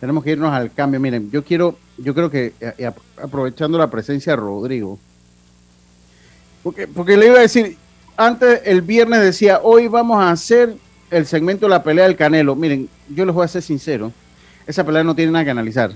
[0.00, 1.00] Tenemos que irnos al cambio.
[1.00, 4.98] Miren, yo quiero, yo creo que eh, eh, aprovechando la presencia de Rodrigo,
[6.62, 7.76] porque, porque le iba a decir,
[8.16, 10.76] antes el viernes decía, hoy vamos a hacer
[11.10, 12.54] el segmento de la pelea del Canelo.
[12.54, 14.12] Miren, yo les voy a ser sincero,
[14.66, 15.92] esa pelea no tiene nada que analizar.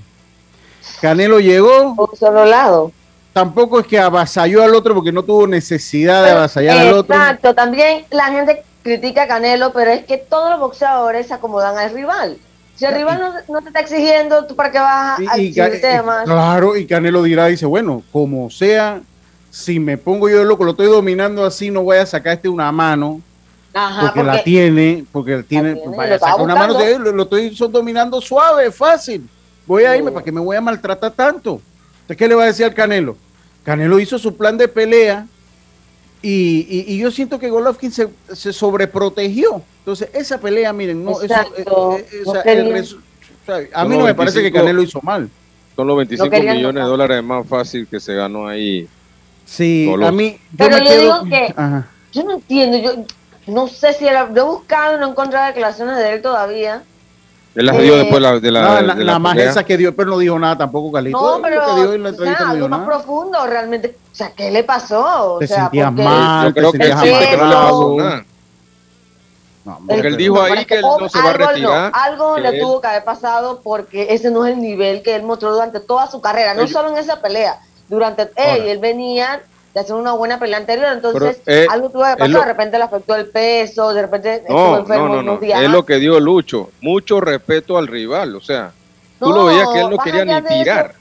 [1.01, 2.93] Canelo llegó, Por solo lado.
[3.33, 7.15] Tampoco es que avasalló al otro porque no tuvo necesidad de avasallar al otro.
[7.15, 11.79] Exacto, también la gente critica a Canelo, pero es que todos los boxeadores se acomodan
[11.79, 12.37] al rival.
[12.75, 16.03] Si el rival no, no te está exigiendo, ¿tú para qué vas a Y- y
[16.05, 16.25] más?
[16.25, 19.01] claro, y Canelo dirá, dice, bueno, como sea,
[19.51, 22.49] si me pongo yo de loco, lo estoy dominando así, no voy a sacar este
[22.49, 23.21] una mano,
[23.75, 27.03] Ajá, porque, la tiene, porque la tiene, tiene, pues vaya, saca una mano, de él,
[27.03, 29.29] lo, lo estoy dominando suave, fácil.
[29.67, 30.15] Voy a irme, Sí.
[30.15, 31.61] ¿para que me voy a maltratar tanto?
[32.03, 33.17] Entonces, ¿qué le va a decir al Canelo?
[33.65, 35.27] Canelo hizo su plan de pelea
[36.21, 39.63] y, y- y yo siento que Golovkin se, se sobreprotegió.
[39.81, 41.99] Entonces, esa pelea, miren, no, eso, Exacto.
[42.25, 42.35] No
[43.75, 45.29] a mí no me parece que 25 Canelo hizo mal.
[45.75, 48.87] Son los 25 querían millones de dólares más fácil que se ganó ahí.
[49.47, 50.09] Sí, Golovkin.
[50.09, 50.39] a mí.
[50.57, 51.89] Pero me yo digo que- Ajá.
[52.13, 53.05] yo no entiendo, yo
[53.47, 56.83] no sé si era, yo he buscado y no he encontrado declaraciones de él todavía.
[57.55, 59.77] Él las Eh, dio después la- de la, No, de na- la más esa que
[59.77, 61.21] dio, pero no dijo nada tampoco, Calito.
[61.21, 62.87] No, Lo pero que dio en la no algo dijo más nada.
[62.87, 63.97] profundo realmente.
[64.11, 65.35] O sea, ¿qué le pasó?
[65.35, 67.49] O Te sea, sentías porque- mal, Yo creo te que él sentías siente que no
[67.49, 68.25] le pasó nada.
[69.65, 71.47] No, Porque él pero- dijo No, ahí que él no algo- se va a no,
[71.47, 71.93] retirar.
[71.95, 75.15] algo que le él- tuvo que haber pasado porque ese no es el nivel que
[75.15, 77.61] él mostró durante toda su carrera, no Ellos- solo en esa pelea.
[77.89, 79.41] Durante él, él venía
[79.75, 82.45] de hacer una buena pelea anterior, entonces Pero, eh, algo tuvo que pasar, lo- de
[82.45, 85.31] repente le afectó el peso, de repente estuvo No, enfermo no, no, no.
[85.33, 85.63] unos días.
[85.63, 86.71] Es lo que dio Lucho.
[86.83, 88.37] Mucho respeto al rival.
[88.37, 88.71] O sea,
[89.19, 90.95] tú No, lo veías que él no quería ni eso, tirar.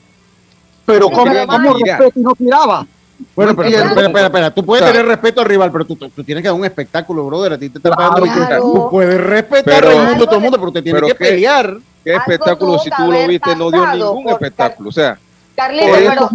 [0.85, 2.87] Pero Sí, ¿cómo, cómo respeto y no tiraba?
[3.35, 5.85] Bueno, No pero, espera, espera, espera, tú puedes O sea, tener respeto al rival, pero
[5.85, 7.53] tú, tú- tú tienes que dar un espectáculo, brother.
[7.53, 8.45] A ti te están Claro, pagando.
[8.47, 8.63] claro.
[8.63, 11.13] Tú puedes respetar Pero- al mundo, Algo todo el mundo, de- pero te tienes pero
[11.13, 11.77] que qué- pelear.
[12.03, 14.89] ¿Qué Algo espectáculo, si tú lo viste, no dio ningún espectáculo?
[14.89, 15.19] O sea,
[15.55, 16.29] Carlito, Por pero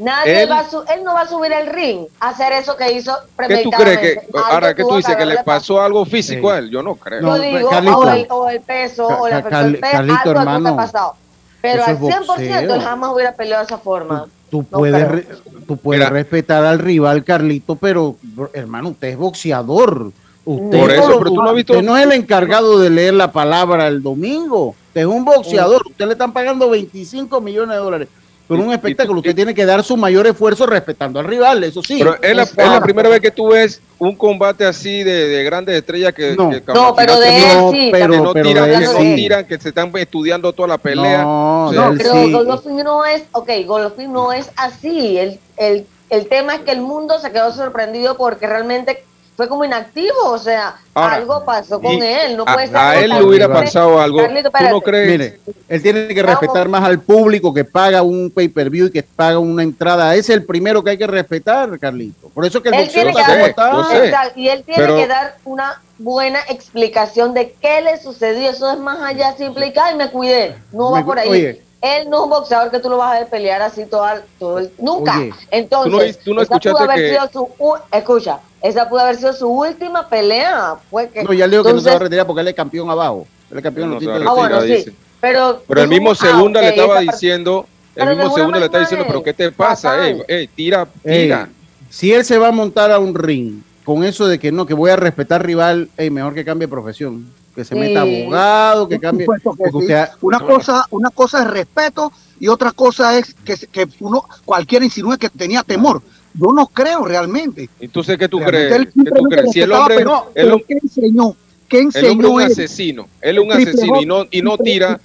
[0.00, 2.76] nadie él- va a su- él no va a subir el ring a hacer eso
[2.76, 3.12] que hizo
[3.46, 6.54] ¿qué tú crees que, ahora que tú dices que le pasó algo físico Sí.
[6.54, 6.70] a él?
[6.70, 7.20] Yo no creo.
[7.22, 7.98] No, Yo digo, Carlito.
[7.98, 10.68] o, el, o el peso, o la Ca- afección del Cal- peso, Carlito, algo hermano,
[10.70, 11.14] ha pasado.
[11.62, 14.26] Pero al es 100% él jamás hubiera peleado de esa forma.
[14.50, 15.26] Tú No puedes, re-
[15.66, 16.10] tú puedes Mira.
[16.10, 18.16] respetar al rival, Carlito, pero
[18.52, 20.10] hermano, usted es boxeador.
[20.44, 22.88] Usted, Por eso, no- pero tú no has visto- usted no es el encargado de
[22.90, 24.74] leer la palabra el domingo.
[24.88, 25.82] Usted es un boxeador.
[25.86, 28.08] Usted le están pagando 25 millones de dólares
[28.50, 29.18] por Y- un espectáculo.
[29.18, 31.98] y- Usted tiene que dar su mayor esfuerzo respetando al rival, eso sí.
[32.00, 32.82] Pero es la, es la Exacto.
[32.82, 36.50] primera vez que tú ves un combate así de, de grandes estrellas que, No.
[36.50, 37.88] que No, pero de que él no, sí.
[37.92, 39.14] pero- que no pero tiran, de que no sí.
[39.14, 41.22] tiran, que se están estudiando toda la pelea.
[41.22, 42.32] No, Pero sí.
[42.32, 45.16] Golovkin no es, ok, Golovkin no es así.
[45.16, 49.04] El, el, el tema es que el mundo se quedó sorprendido porque realmente
[49.40, 52.36] fue como inactivo, o sea, Ahora, algo pasó con él.
[52.36, 54.18] No a, puede ser a él le hubiera pasado algo.
[54.18, 55.08] Carlito, ¿Tú no crees?
[55.10, 56.40] Mire, él tiene que Vamos.
[56.42, 60.12] respetar más al público que paga un pay-per-view y que paga una entrada.
[60.14, 62.28] Ese es el primero que hay que respetar, Carlito.
[62.28, 63.72] Por eso que el Él boxeo tiene que está como sé, está.
[63.72, 64.04] yo sé.
[64.08, 68.50] Exacto, y él tiene Pero- que dar una buena explicación de qué le sucedió.
[68.50, 70.54] Eso es más allá simple y me cuidé.
[70.70, 71.28] No va Me por ahí.
[71.30, 71.62] oye.
[71.82, 74.20] él no es un boxeador que tú lo vas a ver pelear así todo, el-
[74.38, 75.16] todo el- nunca.
[75.16, 75.32] Oye.
[75.50, 77.48] Entonces, Tú no- tú no escuchaste haber que- sido su,
[77.90, 80.76] escucha, esa pudo haber sido su última pelea.
[80.90, 82.48] Fue que, No, ya le digo que no se va a entonces- retirar porque él
[82.48, 83.26] es campeón abajo.
[83.50, 84.30] Él es campeón en No.
[84.30, 84.84] Ah, bueno, Retira, sí.
[84.90, 84.96] dice.
[85.20, 88.80] Pero, Pero el mismo ah, segunda le estaba diciendo, el mismo segundo le está manera
[88.80, 90.06] diciendo, pero ¿qué te pasa?
[90.06, 91.48] Ey, ey, tira, Ey, tira.
[91.90, 94.72] si él se va a montar a un ring con eso de que no, que
[94.74, 97.26] voy a respetar rival, ey, mejor que cambie de profesión.
[97.54, 97.80] Que se Sí.
[97.80, 99.26] meta abogado, que cambie.
[99.26, 99.76] que sí.
[99.76, 104.24] usted- una, cosa, una cosa es respeto y otra cosa es que, se- que uno
[104.44, 106.00] cualquiera insinúe que tenía temor.
[106.34, 107.68] Yo no creo realmente.
[107.80, 108.80] Entonces, ¿qué tú Realmente crees?
[108.96, 109.50] él ¿Qué tú crees?
[109.52, 111.36] Si el hombre, pero, el, pero ¿qué enseñó?
[111.68, 112.52] ¿Qué el hombre es enseñó un él?
[112.52, 115.00] asesino, él es un Triple asesino y no, y no tira,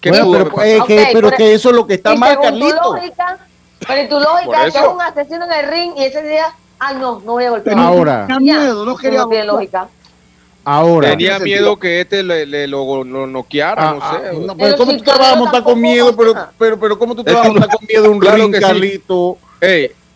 [0.00, 2.14] ¿qué Bueno, pudo pero, eh, que, Ok, pero pero- que eso es lo que está
[2.14, 2.94] mal, Carlito.
[2.94, 3.38] lógica,
[3.86, 4.78] pero tu lógica que eso.
[4.80, 6.46] es un asesino en el ring y ese día,
[6.78, 7.78] ay no, no voy a golpear.
[7.78, 8.26] Ahora.
[8.26, 9.88] tenía miedo, no quería no tiene lógica.
[10.68, 11.10] Ahora.
[11.10, 14.36] Tenía miedo que este le, le lo, lo noqueara, Ah, no ah, sé.
[14.38, 16.16] no, pero Pero ¿cómo si tú te vas a montar con miedo?
[16.16, 18.36] Pero, pero, pero ¿cómo tú te Es vas a que montar con miedo un Claro
[18.36, 18.64] ring, que sí.
[18.64, 19.38] Carlito?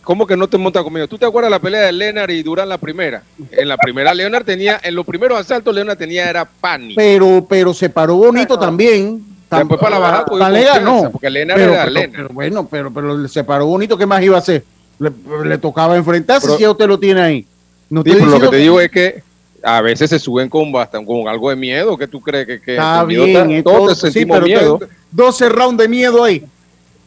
[0.03, 1.07] ¿Cómo que no te montas conmigo?
[1.07, 3.23] ¿Tú te acuerdas la pelea de Leonard y Durán la primera?
[3.51, 6.95] En la primera Leonard tenía, en los primeros asaltos Leonard tenía era pánico.
[6.97, 8.61] Pero, pero se paró bonito Bueno.
[8.61, 9.25] también.
[9.49, 11.09] Tam- Después para la bajada cogió Talega no.
[11.11, 12.11] porque Leonard pero, era pero- Leonard.
[12.15, 13.97] pero bueno, pero, pero se paró bonito.
[13.97, 14.63] ¿Qué más iba a hacer?
[14.99, 15.11] Le,
[15.45, 17.45] le tocaba enfrentarse Pero- si ya usted lo tiene ahí.
[17.89, 19.21] No Sí, lo que te digo es que
[19.63, 21.97] a veces se suben con bastante, con algo de miedo.
[21.97, 24.45] ¿Qué tú crees que, que Está el miedo bien, está- es todos sí, sentimos pero
[24.47, 24.73] miedo?
[24.75, 26.43] usted- 12 rounds de miedo ahí.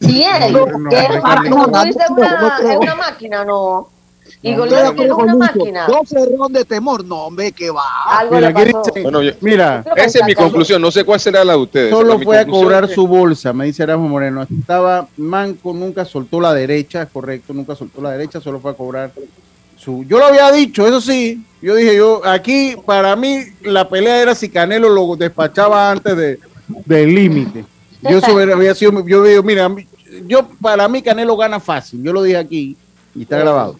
[0.07, 2.69] Bien, No, no, que no, es, no, como no, tú no, dices, no, una, no
[2.71, 3.89] es una máquina, no.
[4.41, 5.87] Y No, es una máquina.
[5.87, 7.03] 12 rondas de temor.
[7.03, 7.81] No, hombre, que va.
[8.07, 8.91] Algo Mira, le aquí pasó.
[8.91, 10.81] dice- Bueno, yo- Mira, Creo que esa es mi conclusión.
[10.81, 11.89] No sé cuál será la de ustedes.
[11.91, 14.43] solo fue a cobrar es su bolsa, me dice Erasmo Moreno.
[14.43, 19.11] Estaba manco, nunca soltó la derecha, correcto, nunca soltó la derecha, solo fue a cobrar
[19.77, 20.03] su.
[20.05, 21.43] Yo lo había dicho, eso sí.
[21.61, 26.39] Yo dije, yo aquí, para mí, la pelea era si Canelo lo despachaba antes de,
[26.85, 27.65] del límite.
[28.01, 29.67] Yo eso hubiera- había sido, yo digo, mira,
[30.27, 32.01] yo para mí Canelo gana fácil.
[32.03, 32.77] Yo lo dije aquí
[33.15, 33.79] y está grabado.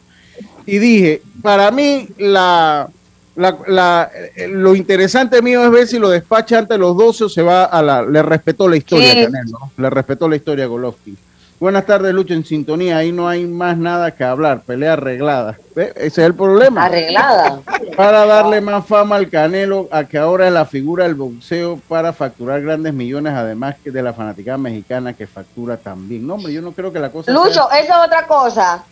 [0.66, 2.90] Y dije, para mí la,
[3.36, 4.12] la, la-
[4.50, 7.66] lo interesante mío es ver si lo despacha antes de los 12 o se va
[7.66, 9.72] a la, le respetó la historia Canelo, ¿no?
[9.78, 11.18] le respetó la historia a Golovkin.
[11.58, 15.58] Buenas tardes, Lucho, en sintonía, ahí no hay más nada que hablar, pelea arreglada.
[15.74, 15.94] ¿Ve?
[15.96, 16.84] Ese es el problema.
[16.86, 17.60] Arreglada.
[17.96, 22.12] Para darle más fama al Canelo, a que ahora es la figura del boxeo para
[22.12, 26.28] facturar grandes millones, además que de la fanaticada mexicana que factura también.
[26.28, 28.84] No, hombre, yo no creo que la cosa sea- Lucho, esa es otra cosa.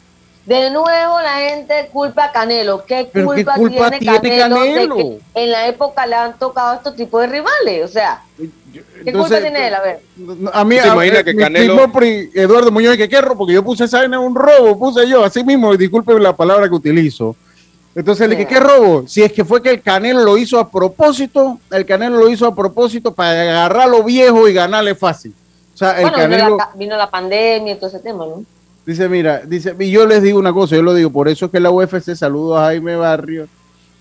[0.45, 2.83] De nuevo la gente culpa a Canelo.
[2.85, 3.55] ¿Qué Pero ¿qué culpa,
[3.89, 4.95] tiene, tiene Canelo, Canelo?
[4.97, 7.85] de que en la época le han tocado estos tipos de rivales?
[7.85, 9.73] O sea, ¿qué Entonces, culpa tiene él?
[9.73, 10.01] A ver.
[10.51, 13.53] A mí, ¿Tú te a- imaginas que mi Canelo- pri- Eduardo Muñoz, que qué porque
[13.53, 16.75] yo puse esa vaina en un robo, puse yo, así mismo, disculpen la palabra que
[16.75, 17.35] utilizo.
[17.95, 19.07] Entonces le dije, ¿qué robo?
[19.07, 22.45] Si es que fue que el Canelo lo hizo a propósito, el Canelo lo hizo
[22.47, 25.33] a propósito para agarrar lo viejo y ganarle fácil.
[25.73, 28.43] O sea, el Bueno, vino Canelo, la, vino la pandemia y todo ese tema, ¿no?
[28.85, 31.51] Dice, mira, dice, y yo les digo una cosa, yo lo digo, por eso es
[31.51, 33.47] que la UFC, saludo a Jaime Barrio,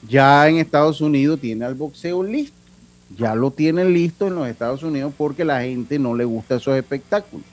[0.09, 2.57] ya en Estados Unidos tiene al boxeo listo.
[3.17, 6.75] Ya lo tienen listo en los Estados Unidos porque la gente no le gusta esos
[6.77, 7.45] espectáculos.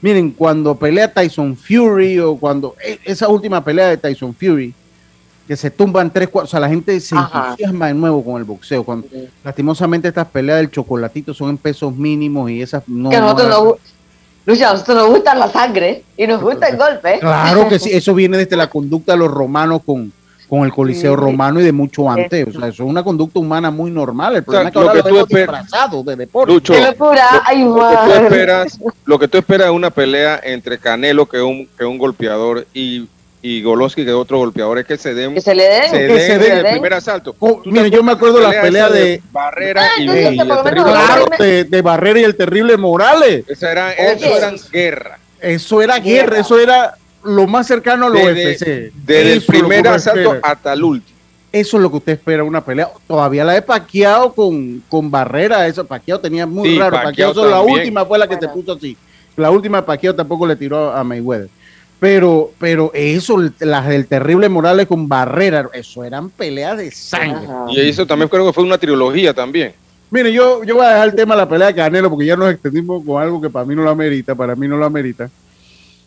[0.00, 4.72] Miren, cuando pelea Tyson Fury o cuando e- esa última pelea de Tyson Fury,
[5.46, 7.48] que se tumban tres, cuatro, o sea, la gente se Ajá.
[7.50, 8.84] entusiasma de nuevo con el boxeo.
[8.84, 9.06] Cuando,
[9.44, 13.10] lastimosamente estas peleas del chocolatito son en pesos mínimos y esas no.
[13.10, 13.78] que nosotros no- gu-
[14.46, 17.18] Lucha, a nosotros nos gusta la sangre y nos gusta el golpe.
[17.18, 20.12] Claro que sí, eso viene desde la conducta de los romanos con,
[20.48, 21.20] con el Coliseo Sí.
[21.20, 22.46] romano y de mucho antes.
[22.48, 24.36] O sea, eso es una conducta humana muy normal.
[24.36, 26.52] El problema es que lo ahora que lo de deporte.
[26.52, 27.42] Lucho, ¡Qué locura!
[27.44, 31.38] ¡Ay, lo que tú esperas, lo que tú esperas es una pelea entre Canelo, que
[31.38, 33.08] es un, que es un golpeador, y,
[33.48, 35.90] y Goloski, que es otro golpeador, es que se den, Que se le den.
[35.90, 36.66] se que den se en den.
[36.66, 37.36] el primer asalto.
[37.38, 41.64] Oh, te yo me acuerdo la pelea de, Barrera Ah, y, el terrible claro, de,
[41.64, 43.44] de Barrera y el terrible Morales.
[43.48, 44.12] Esa era, Oye.
[44.26, 45.18] eso eran guerra.
[45.40, 46.38] Eso era guerra, Guerra.
[46.40, 48.92] eso era lo más cercano a lo Desde- UFC.
[49.04, 50.40] Desde el Eso primer asalto espera.
[50.52, 51.16] hasta el último.
[51.52, 52.88] Eso es lo que usted espera una pelea.
[53.06, 55.66] Todavía la he paqueado con, con Barrera.
[55.66, 56.96] Eso Paqueado tenía muy Sí, raro.
[57.02, 58.52] Paqueado solo la última fue la que Bueno.
[58.52, 58.96] se puso así.
[59.36, 61.48] La última Paqueado tampoco le tiró a Mayweather.
[61.98, 67.46] Pero, pero eso, las del terrible Morales con Barrera, eso eran peleas de sangre.
[67.46, 67.66] Ajá.
[67.70, 69.72] Y eso también creo que fue una trilogía también.
[70.10, 72.36] Mire, yo, yo voy a dejar el tema de la pelea de Canelo porque ya
[72.36, 75.28] nos extendimos con algo que para mí no lo amerita, para mí no lo amerita.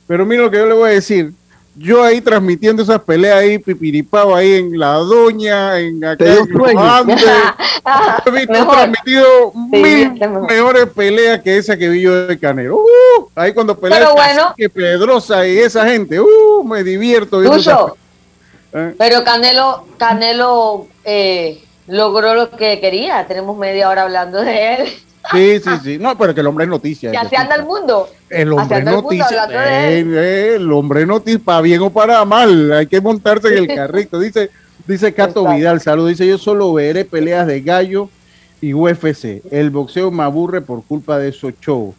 [0.07, 1.33] Pero mire lo que yo le voy a decir.
[1.75, 6.77] Yo ahí transmitiendo esas peleas ahí, pipiripao ahí en La Doña, en acá en.
[6.77, 7.25] Andes.
[8.25, 8.75] He visto mejor.
[8.75, 10.11] transmitido Sí, mil
[10.49, 12.77] mejores peleas que esa que vi yo de Canelo.
[12.77, 14.43] Uh, ahí cuando pelea bueno.
[14.49, 17.39] Cacique Pedrosa y esa gente, uh, me divierto.
[17.39, 17.71] viendo Lucho.
[17.71, 17.93] esas-
[18.73, 18.95] ¿Eh?
[18.99, 23.25] Pero Canelo, Canelo eh, logró lo que quería.
[23.27, 24.93] Tenemos media hora hablando de él.
[25.31, 25.97] Sí, sí, sí.
[25.99, 27.11] No, pero que el hombre es noticia.
[27.19, 27.35] Así sí.
[27.35, 28.09] anda el mundo.
[28.29, 29.43] El hombre todo el noticia.
[29.89, 30.13] él.
[30.13, 32.71] eh, eh, el hombre noticia, para bien o para mal.
[32.73, 34.19] Hay que montarse en el carrito.
[34.19, 34.49] Dice,
[34.87, 35.55] dice Cato Exacto.
[35.57, 36.07] Vidal, salud.
[36.09, 38.09] Dice, yo solo veré peleas de gallo
[38.61, 39.41] y UFC.
[39.51, 41.93] El boxeo me aburre por culpa de esos shows.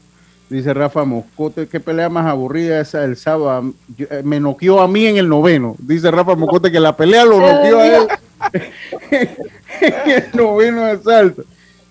[0.49, 3.73] Dice Rafa Moscote, qué pelea más aburrida esa del sábado.
[3.97, 5.77] Yo- eh, me noqueó a mí en el noveno.
[5.79, 8.09] Dice Rafa Moscote que la pelea lo noqueó a él
[9.81, 11.45] en el noveno asalto.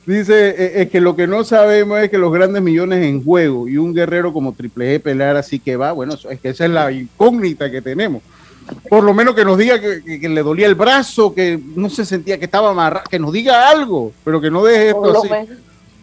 [0.10, 3.68] Dice, eh, es que lo que no sabemos es que los grandes millones en juego
[3.68, 6.72] y un guerrero como Triple G pelear así que va, bueno, es que esa es
[6.72, 8.22] la incógnita que tenemos.
[8.90, 11.90] Por lo menos que nos diga que, que- que le dolía el brazo, que no
[11.90, 15.30] se sentía que estaba amarrado, que nos diga algo, pero que no deje esto así.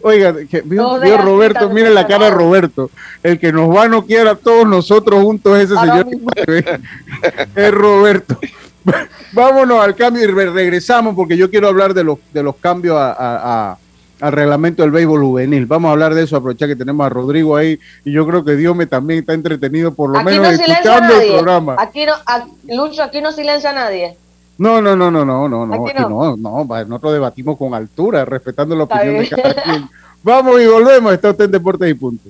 [0.01, 2.31] Oiga, que, vio, No Roberto, miren la cara de.
[2.31, 2.89] Roberto.
[3.23, 6.79] El que nos va a noquear a todos nosotros juntos es ese Ahora señor.
[7.55, 8.39] es Roberto.
[9.33, 12.95] Vámonos al cambio y re- regresamos porque yo quiero hablar de los, de los cambios
[12.95, 13.77] a- a- a-
[14.19, 15.65] al reglamento del béisbol juvenil.
[15.65, 18.55] Vamos a hablar de eso, aprovechar que tenemos a Rodrigo ahí y yo creo que
[18.55, 21.75] Diome también está entretenido por lo Aquí menos no silencia a escuchando el programa.
[21.79, 24.17] Aquí no, a- Lucho, aquí no silencia a nadie.
[24.57, 27.73] No, no, no, no, no, no, no, Aquí aquí no, no, va, nosotros debatimos con
[27.75, 29.41] altura, respetando la Está opinión de bien.
[29.43, 29.89] cada quien.
[30.23, 32.29] Vamos y volvemos, está usted en Deportes y Punto.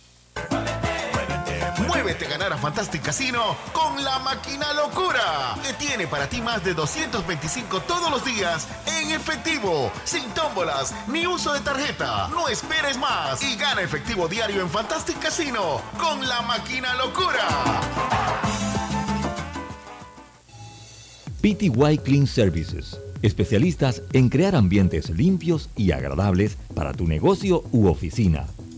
[1.91, 6.63] Muévete a ganar a Fantastic Casino con la máquina locura, que tiene para ti más
[6.63, 12.29] de 225 todos los días en efectivo, sin tómbolas ni uso de tarjeta.
[12.29, 17.45] No esperes más y gana efectivo diario en Fantastic Casino con la máquina locura.
[21.41, 28.47] PTY Clean Services, especialistas en crear ambientes limpios y agradables para tu negocio u oficina.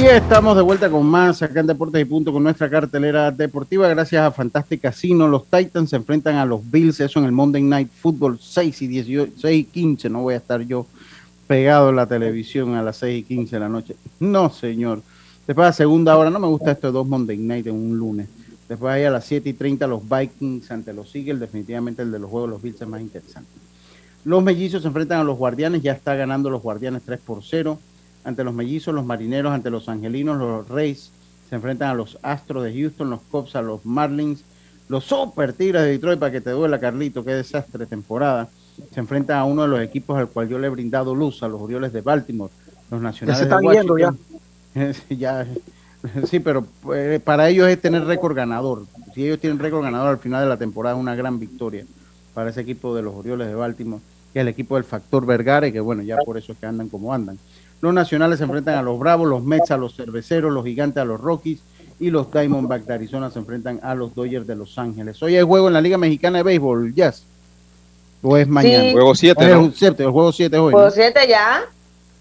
[0.00, 3.86] Y estamos de vuelta con más acá en Deportes y Punto con nuestra cartelera deportiva.
[3.86, 7.62] Gracias a Fantastic Casino, los Titans se enfrentan a los Bills, eso en el Monday
[7.62, 10.08] Night Football 6 y 18, 6 y 15.
[10.08, 10.86] No voy a estar yo
[11.46, 13.94] pegado en la televisión a las 6 y 15 de la noche.
[14.20, 15.02] No, señor.
[15.46, 18.26] Después a segunda hora, no me gusta esto de dos Monday Night en un lunes.
[18.70, 21.40] Después ahí a las 7 y 30 los Vikings ante los Eagles.
[21.40, 23.50] Definitivamente el de los juegos de los Bills es más interesante.
[24.24, 27.78] Los mellizos se enfrentan a los guardianes, ya está ganando los guardianes 3 por 0
[28.24, 31.10] ante los mellizos, los marineros ante los angelinos, los Rays
[31.48, 34.44] se enfrentan a los Astros de Houston, los Cubs a los Marlins,
[34.88, 38.48] los Super Tigres de Detroit, para que te duela, Carlito, qué desastre temporada.
[38.92, 41.48] Se enfrentan a uno de los equipos al cual yo le he brindado luz, a
[41.48, 42.52] los Orioles de Baltimore,
[42.90, 44.18] los Nacionales se están de viendo Washington.
[45.10, 45.46] ya.
[46.24, 48.86] Sí, pero eh, para ellos es tener récord ganador.
[49.14, 51.84] Si ellos tienen récord ganador al final de la temporada, es una gran victoria
[52.32, 54.02] para ese equipo de los Orioles de Baltimore,
[54.32, 56.88] que es el equipo del factor Vergara, que bueno, ya por eso es que andan
[56.88, 57.38] como andan.
[57.80, 61.04] Los nacionales se enfrentan a los Bravos, los Mets a los Cerveceros, los Gigantes a
[61.04, 61.60] los Rockies
[61.98, 65.22] y los Diamondbacks de Arizona se enfrentan a los Dodgers de Los Ángeles.
[65.22, 67.22] Hoy hay juego en la Liga Mexicana de Béisbol, Jazz.
[68.22, 68.84] ¿O es mañana?
[68.84, 68.92] Sí.
[68.92, 69.64] Juego 7, Ah, ¿no?
[69.66, 70.72] El, siete, el juego 7 es hoy.
[70.72, 70.92] Juego ¿no?
[70.92, 71.62] 7 ya.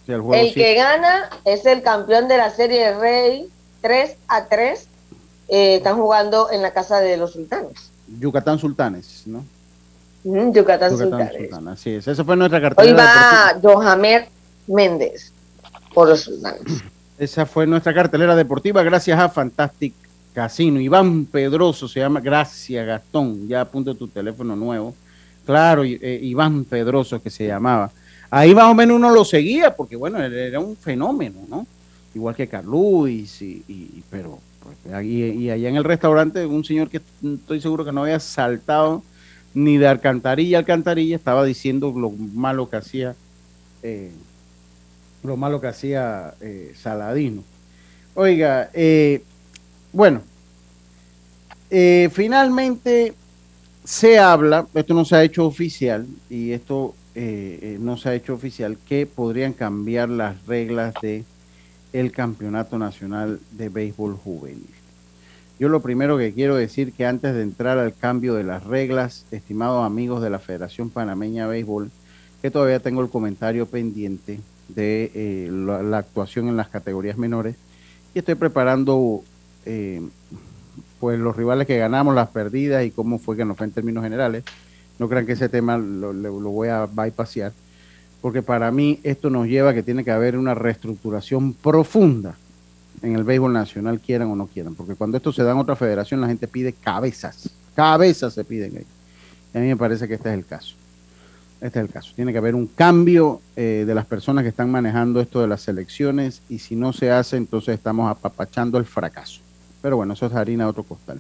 [0.06, 0.62] Sí, el juego El siete.
[0.62, 3.50] que gana es el campeón de la serie Rey
[3.82, 4.88] 3 a 3.
[5.50, 7.92] Eh, están jugando en la casa de los sultanes.
[8.20, 9.44] Yucatán Sultanes, ¿no?
[10.24, 11.34] Yucatán, Yucatán Sultanes.
[11.38, 12.08] Sultanes, así es.
[12.08, 13.04] Esa fue nuestra Hoy cartelera.
[13.04, 13.54] deportiva.
[13.54, 14.28] va Johamer
[14.68, 15.32] Méndez
[15.94, 16.30] por los.
[17.18, 19.94] Esa fue nuestra cartelera deportiva gracias a Fantastic
[20.34, 20.80] Casino.
[20.80, 22.22] Iván Pedroso se llama.
[22.22, 23.48] Gracias, Gastón.
[23.48, 24.96] Ya apunta tu teléfono nuevo.
[25.46, 27.92] Claro, eh, Iván Pedroso que se llamaba.
[28.30, 31.66] Ahí más o menos uno lo seguía porque, bueno, era un fenómeno, ¿no?
[32.14, 37.02] Igual que Carluis, y, y- pero pues, y allá en el restaurante un señor que
[37.24, 39.04] estoy seguro que no había saltado
[39.54, 43.16] ni de alcantarilla a alcantarilla, estaba diciendo lo malo que hacía
[43.82, 44.12] eh,
[45.24, 47.44] lo malo que hacía eh, Saladino.
[48.16, 49.24] Oiga, eh,
[49.94, 50.22] bueno,
[51.70, 53.14] eh, finalmente
[53.84, 58.34] se habla, esto no se ha hecho oficial y esto eh, no se ha hecho
[58.34, 61.24] oficial, que podrían cambiar las reglas de
[61.92, 64.68] el Campeonato Nacional de Béisbol Juvenil.
[65.60, 69.26] Yo lo primero que quiero decir que antes de entrar al cambio de las reglas,
[69.32, 71.92] estimados amigos de la Federación Panameña de Béisbol,
[72.42, 74.40] que todavía tengo el comentario pendiente
[74.70, 77.56] de eh, la, la actuación en las categorías menores
[78.14, 79.24] y estoy preparando
[79.66, 80.02] eh,
[81.00, 84.04] pues los rivales que ganamos, las perdidas y cómo fue que nos fue en términos
[84.04, 84.44] generales.
[84.98, 86.14] No crean que ese tema lo,
[86.52, 87.54] voy a bypassar,
[88.22, 92.36] porque para mí esto nos lleva a que tiene que haber una reestructuración profunda
[93.02, 95.78] en el béisbol nacional, quieran o no quieran, porque cuando esto se da en otra
[95.78, 98.86] federación la gente pide cabezas, cabezas se piden ahí.
[99.54, 100.76] Y a mí me parece que este es el caso.
[101.62, 102.14] Este es el caso.
[102.16, 105.68] Tiene que haber un cambio eh, de las personas que están manejando esto de las
[105.68, 109.42] elecciones y si no se hace, entonces estamos apapachando el fracaso.
[109.82, 111.20] Pero bueno, eso es harina de otro costal.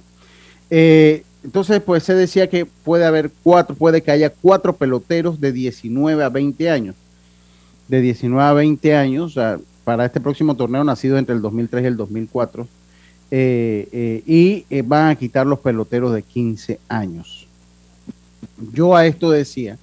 [0.70, 5.52] Eh, entonces, pues se decía que puede haber cuatro, puede que haya cuatro peloteros de
[5.52, 6.96] 19 a 20 años.
[7.90, 11.84] De 19 a 20 años, o sea, para este próximo torneo nacido entre el 2003
[11.84, 12.68] y el 2004.
[13.32, 17.48] eh, y van a quitar los peloteros de 15 años.
[18.74, 19.78] Yo a esto decía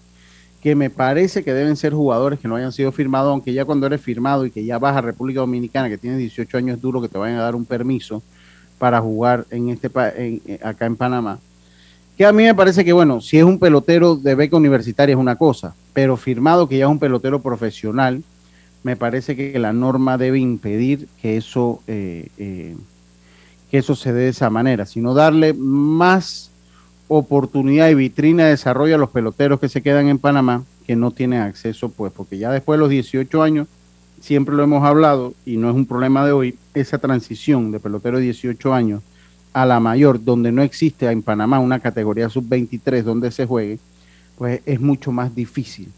[0.62, 3.86] que me parece que deben ser jugadores que no hayan sido firmados, aunque ya cuando
[3.86, 7.00] eres firmado y que ya vas a República Dominicana, que tienes 18 años, es duro
[7.00, 8.22] que te vayan a dar un permiso
[8.78, 11.38] para jugar en este en- eh, acá en Panamá.
[12.16, 15.18] Que a mí me parece que, bueno, si es un pelotero de beca universitaria es
[15.18, 18.22] una cosa, pero firmado que ya es un pelotero profesional,
[18.82, 22.76] me parece que la norma debe impedir que eso, eh, eh,
[23.70, 26.50] que eso se dé de esa manera, sino darle más
[27.08, 31.10] oportunidad y vitrina de desarrollo a los peloteros que se quedan en Panamá, que no
[31.10, 33.68] tienen acceso, pues, porque ya después de los 18 años,
[34.20, 38.18] siempre lo hemos hablado, y no es un problema de hoy, esa transición de pelotero
[38.18, 39.02] de 18 años
[39.52, 43.78] a la mayor, donde no existe en Panamá una categoría sub-23 donde se juegue,
[44.36, 45.90] pues es mucho más difícil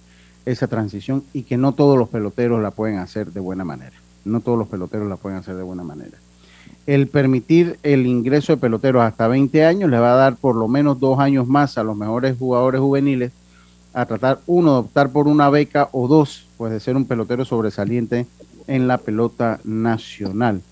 [0.47, 3.97] esa transición y que no todos los peloteros la pueden hacer de buena manera.
[4.25, 6.19] No todos los peloteros la pueden hacer de buena manera.
[6.89, 10.69] El permitir el ingreso de peloteros hasta 20 años le va a dar por lo
[10.69, 13.31] menos dos años más a los mejores jugadores juveniles
[13.93, 17.45] a tratar, uno, de optar por una beca o dos, pues de ser un pelotero
[17.45, 18.27] sobresaliente
[18.67, 20.63] en la pelota nacional,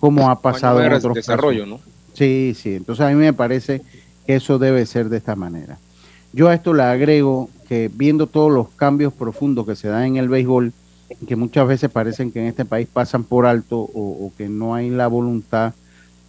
[0.00, 1.80] como ha pasado en otros desarrollo, casos.
[1.80, 1.92] ¿no?
[2.14, 2.76] Sí, sí.
[2.76, 3.82] Entonces a mí me parece
[4.26, 5.76] que eso debe ser de esta manera.
[6.32, 10.16] Yo a esto le agrego que viendo todos los cambios profundos que se dan en
[10.16, 10.72] el béisbol,
[11.26, 14.90] que muchas veces parecen que en este país pasan por alto o, que no hay
[14.90, 15.74] la voluntad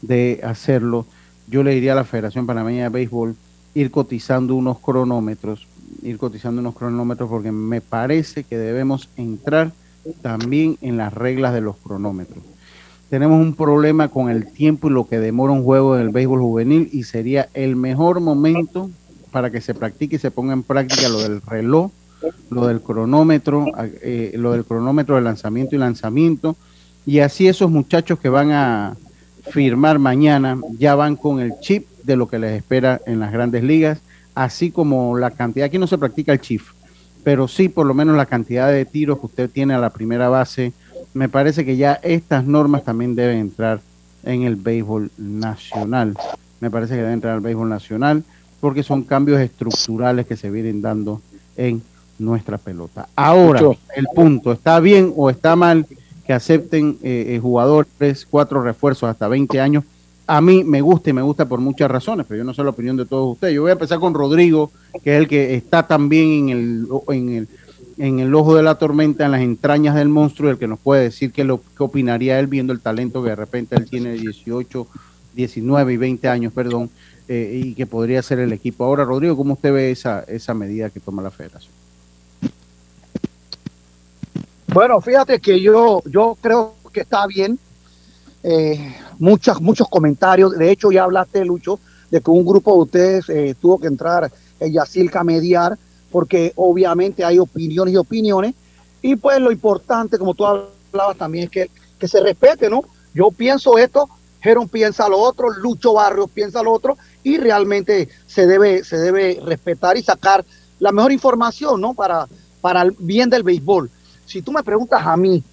[0.01, 1.05] de hacerlo,
[1.47, 3.35] yo le diría a la Federación Panameña de Béisbol
[3.73, 5.67] ir cotizando unos cronómetros,
[6.03, 9.71] ir cotizando unos cronómetros porque me parece que debemos entrar
[10.21, 12.43] también en las reglas de los cronómetros.
[13.09, 16.41] Tenemos un problema con el tiempo y lo que demora un juego en el béisbol
[16.41, 18.89] juvenil y sería el mejor momento
[19.31, 21.91] para que se practique y se ponga en práctica lo del reloj,
[22.49, 23.65] lo del cronómetro,
[24.01, 26.55] eh, lo del cronómetro de lanzamiento y lanzamiento
[27.05, 28.95] y así esos muchachos que van a
[29.49, 33.63] firmar mañana ya van con el chip de lo que les espera en las grandes
[33.63, 33.99] ligas,
[34.35, 36.61] así como la cantidad, aquí no se practica el chip,
[37.23, 40.29] pero sí por lo menos la cantidad de tiros que usted tiene a la primera
[40.29, 40.73] base,
[41.13, 43.79] me parece que ya estas normas también deben entrar
[44.23, 46.15] en el béisbol nacional.
[46.59, 48.23] Me parece que deben entrar al béisbol nacional
[48.59, 51.21] porque son cambios estructurales que se vienen dando
[51.55, 51.81] en
[52.19, 53.07] nuestra pelota.
[53.15, 53.61] Ahora,
[53.95, 55.85] el punto, ¿está bien o está mal
[56.25, 59.83] que acepten eh, eh, jugadores, cuatro refuerzos hasta 20 años?
[60.25, 62.71] A mí me gusta y me gusta por muchas razones, pero yo no sé la
[62.71, 63.55] opinión de todos ustedes.
[63.55, 64.71] Yo voy a empezar con Rodrigo,
[65.03, 67.47] que es el que está también en el, en el,
[67.97, 71.03] en el ojo de la tormenta, en las entrañas del monstruo, el que nos puede
[71.03, 74.85] decir qué, lo, qué opinaría él viendo el talento que de repente él tiene 18,
[75.33, 76.89] 19 y 20 años, perdón,
[77.29, 78.83] eh, y que podría ser el equipo.
[78.83, 81.71] Ahora, Rodrigo, ¿cómo usted ve esa, esa medida que toma la federación?
[84.67, 87.57] Bueno, fíjate que yo, yo creo que está bien.
[88.43, 90.57] Eh, muchas, muchos comentarios.
[90.57, 91.79] De hecho, ya hablaste, Lucho,
[92.11, 95.77] de que un grupo de ustedes eh, tuvo que entrar en Yacilca a mediar,
[96.11, 98.55] porque obviamente hay opiniones y opiniones.
[99.01, 102.83] Y pues lo importante, como tú hablabas también, es que, que se respete, ¿no?
[103.13, 104.09] Yo pienso esto,
[104.41, 109.39] Jeron piensa lo otro, Lucho Barrios piensa lo otro, y realmente se debe, se debe
[109.43, 110.45] respetar y sacar
[110.79, 111.93] la mejor información, ¿no?
[111.93, 112.27] Para,
[112.61, 113.89] para el bien del béisbol.
[114.27, 115.43] Si tú me preguntas a mí,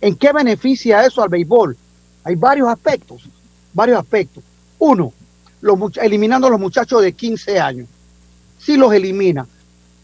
[0.00, 1.76] ¿en qué beneficia eso al béisbol?
[2.22, 3.22] Hay varios aspectos,
[3.72, 4.44] varios aspectos.
[4.78, 5.12] Uno,
[6.00, 7.88] eliminando a los muchachos de 15 años.
[8.58, 9.46] Si los elimina,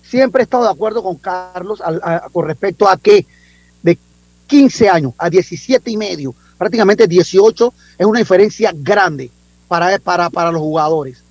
[0.03, 1.83] siempre he estado de acuerdo con Carlos
[2.33, 3.27] con respecto a que
[3.83, 3.99] de
[4.47, 9.31] 15 años a 17 y medio prácticamente 18, es una diferencia grande
[9.67, 11.23] para, para, para los jugadores.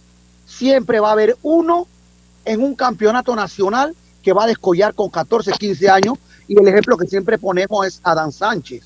[0.48, 1.88] Siempre va a haber uno
[2.46, 6.18] en un campeonato nacional que va a descollar con 14, 15 años
[6.50, 8.84] y el ejemplo que siempre ponemos es Adán Sánchez.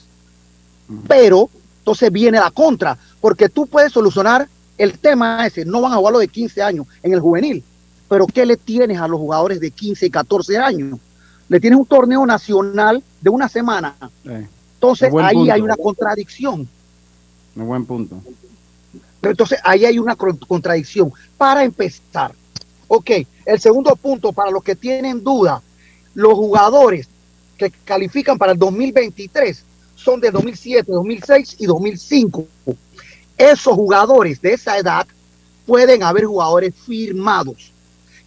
[1.08, 1.50] Pero
[1.80, 6.12] entonces viene la contra, porque tú puedes solucionar el tema ese, no van a jugar
[6.12, 7.64] los de 15 años en el juvenil,
[8.10, 11.00] pero ¿qué le tienes a los jugadores de 15 y 14 años?
[11.48, 13.96] Le tienes un torneo nacional de una semana.
[14.26, 15.54] Entonces ahí punto.
[15.54, 16.68] hay una contradicción.
[17.56, 18.22] Un buen punto.
[19.22, 21.14] Entonces ahí hay una contradicción.
[21.38, 22.34] Para empezar,
[22.90, 23.10] ok,
[23.46, 25.62] el segundo punto para los que tienen duda,
[26.14, 27.08] los jugadores
[27.58, 29.64] que califican para el 2023
[29.96, 32.46] son de 2007, 2006 y 2005.
[33.38, 35.08] Esos jugadores de esa edad
[35.66, 37.72] pueden haber jugadores firmados,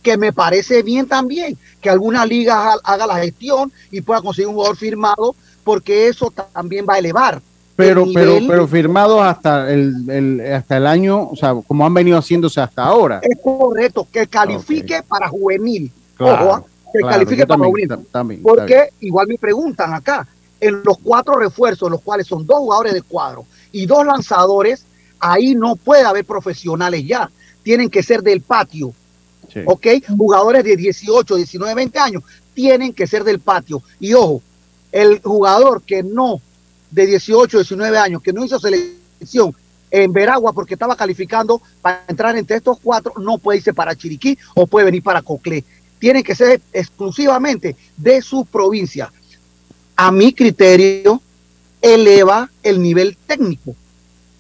[0.03, 4.49] que me parece bien también que alguna liga ha- haga la gestión y pueda conseguir
[4.49, 7.41] un jugador firmado, porque eso ta- también va a elevar.
[7.77, 12.17] Pero, pero, pero firmados hasta el, el- hasta el año, o sea, como han venido
[12.19, 13.21] haciéndose hasta ahora.
[13.23, 15.91] Es correcto, que califique para juvenil.
[16.17, 16.67] Claro, Ojo,
[17.01, 20.27] claro, califique para también, ta- también, Porque igual me preguntan acá,
[20.61, 24.85] en los cuatro refuerzos, los cuales son dos jugadores de cuadro y dos lanzadores,
[25.19, 27.31] ahí no puede haber profesionales ya.
[27.63, 28.93] Tienen que ser del patio.
[29.53, 29.61] Sí.
[29.67, 29.87] ¿Ok?
[30.17, 32.23] Jugadores de 18, 19, 20 años
[32.55, 33.83] tienen que ser del patio.
[34.01, 34.43] Y ojo,
[34.93, 36.41] el jugador que no,
[36.91, 39.55] de 18, 19 años, que no hizo selección
[39.91, 44.37] en Veragua porque estaba calificando para entrar entre estos cuatro, no puede irse para Chiriquí
[44.55, 45.65] o puede venir para Coclé.
[46.07, 49.13] Tienen que ser exclusivamente de su provincia.
[49.97, 51.21] A mi criterio,
[51.83, 53.75] eleva el nivel técnico.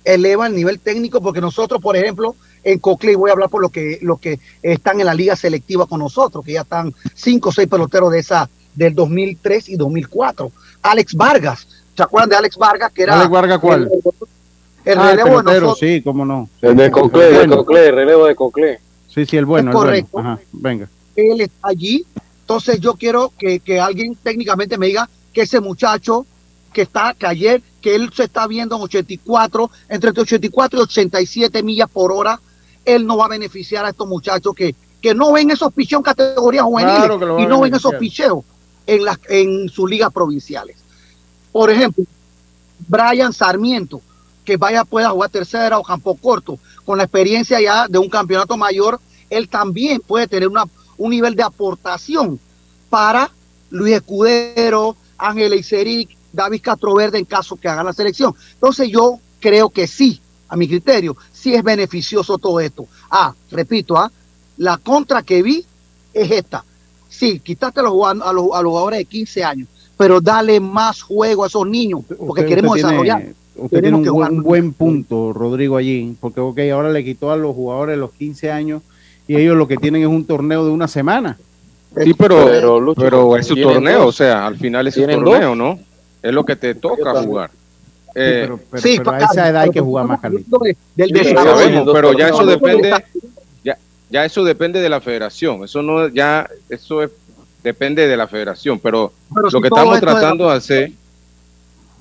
[0.04, 3.60] Eleva el nivel técnico porque nosotros, por ejemplo, en Coclé, y voy a hablar por
[3.62, 7.48] los que, los que están en la liga selectiva con nosotros, que ya están cinco
[7.48, 10.52] o seis peloteros de esa del 2003 y 2004.
[10.82, 12.92] Alex Vargas, ¿se acuerdan de Alex Vargas?
[12.92, 13.90] Que era ¿Alex Vargas cuál?
[14.84, 15.78] El, el Ah, el relevo de pelotero, nosotros.
[15.80, 16.48] sí, cómo no.
[16.62, 17.56] El de Coclé, de Bueno.
[17.56, 18.78] Coclé, relevo de Coclé.
[19.08, 19.86] Sí, sí, el bueno, Es el bueno.
[19.88, 20.18] correcto.
[20.20, 20.88] Ajá, venga.
[21.16, 22.04] Él está allí.
[22.40, 26.26] Entonces yo quiero que, que alguien técnicamente me diga que ese muchacho
[26.72, 31.62] que está, que ayer, que él se está viendo en 84, entre 84 y 87
[31.62, 32.40] millas por hora,
[32.84, 36.04] él no va a beneficiar a estos muchachos que, que no ven esos picheos en
[36.04, 38.44] categorías juveniles Claro y no ven esos picheos
[38.86, 40.76] en, las en sus ligas provinciales.
[41.50, 42.04] Por ejemplo,
[42.86, 44.00] Brian Sarmiento,
[44.44, 48.56] que vaya pueda jugar tercera o campo corto, con la experiencia ya de un campeonato
[48.56, 49.00] mayor,
[49.30, 50.64] él también puede tener una,
[50.98, 52.38] un nivel de aportación
[52.90, 53.30] para
[53.70, 58.34] Luis Escudero, Ángel Eiseric, David Castroverde en caso que hagan la selección.
[58.54, 62.86] Entonces yo creo que sí, a mi criterio, sí es beneficioso todo esto.
[63.10, 64.10] Ah, repito, ah,
[64.58, 65.64] la contra que vi
[66.12, 66.64] es esta.
[67.08, 71.02] Sí, quitaste a los, a los, a los jugadores de 15 años, pero dale más
[71.02, 73.34] juego a esos niños, porque Usted- queremos usted tiene- desarrollar.
[73.56, 77.02] Usted tiene Tenemos un que buen, un buen punto, Rodrigo, allí, porque ok, ahora le
[77.02, 78.82] quitó a los jugadores de los 15 años
[79.28, 81.36] y ellos lo que tienen es un torneo de una semana.
[82.02, 84.08] Sí, pero, Pero, pero, es su torneo, dos.
[84.08, 85.56] o sea, al final es su torneo, dos.
[85.56, 85.78] ¿no?
[86.22, 87.50] Es lo que te toca jugar.
[88.14, 90.60] Eh, pero, pero- Sí, pero a esa edad hay que jugar más, Carlitos.
[90.94, 92.92] del Sí, sabemos, pero ya eso depende,
[93.64, 93.76] ya,
[94.10, 95.64] ya eso depende de la federación.
[95.64, 97.10] Eso no, ya, eso es,
[97.62, 98.78] depende de la federación.
[98.78, 100.92] Pero, Pero lo si que estamos de la- tratando de hacer,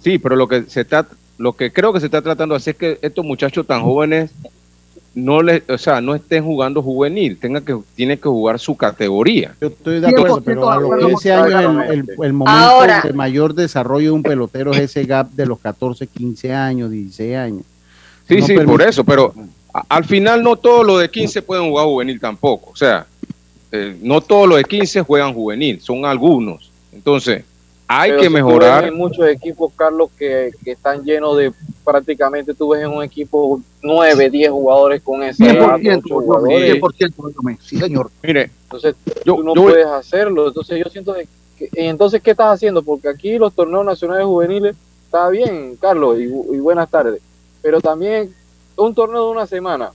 [0.03, 1.05] sí, pero lo que se está,
[1.38, 4.32] lo que creo que se está tratando de hacer es que estos muchachos tan jóvenes
[5.16, 9.55] no les, o sea, no estén jugando juvenil, tengan que, tienen que jugar su categoría.
[9.61, 13.13] Yo estoy de acuerdo, pero a los 15 años el, el- el momento Ahora- de
[13.13, 17.61] mayor desarrollo de un pelotero es ese gap de los 14, 15 años, 16 años.
[18.28, 19.34] Sí, No sí, por eso, pero
[19.74, 22.72] a- al final no todos los de 15 pueden jugar juvenil tampoco.
[22.72, 23.05] O sea,
[23.72, 26.72] eh, no todos los de 15 juegan juvenil, son algunos.
[26.91, 27.43] Entonces,
[27.88, 28.84] hay Pero que si mejorar.
[28.86, 31.53] en muchos equipos, Carlos, que, que están llenos de
[31.86, 36.75] prácticamente, tú ves en un equipo 9, 10 jugadores con edad, 100%, 8 jugadores.
[36.81, 37.59] 100%, Gómez.
[37.63, 38.09] sí señor.
[38.23, 40.47] Mire, Entonces, yo, tú no yo voy- puedes hacerlo.
[40.47, 41.13] Entonces, yo siento
[41.57, 42.83] que, y entonces, ¿qué estás haciendo?
[42.83, 44.75] Porque aquí los torneos nacionales juveniles
[45.05, 47.21] está bien, Carlos, y, y buenas tardes.
[47.61, 48.33] Pero también
[48.75, 49.91] un torneo de una semana,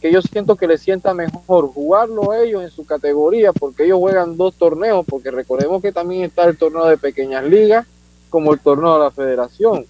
[0.00, 3.98] que yo siento que les sienta mejor jugarlo a ellos en su categoría, porque ellos
[3.98, 7.86] juegan dos torneos, porque recordemos que también está el torneo de pequeñas ligas,
[8.30, 9.84] como el torneo de la federación.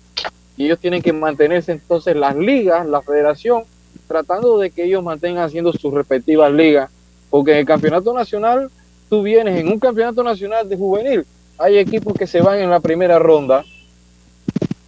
[0.57, 3.63] Y ellos tienen que mantenerse entonces las ligas, la federación,
[4.07, 6.91] tratando de que ellos mantengan haciendo sus respectivas ligas,
[7.31, 8.71] porque en el campeonato nacional,
[9.09, 11.25] tú vienes en un campeonato nacional de juvenil,
[11.59, 13.65] hay equipos que se van en la primera ronda.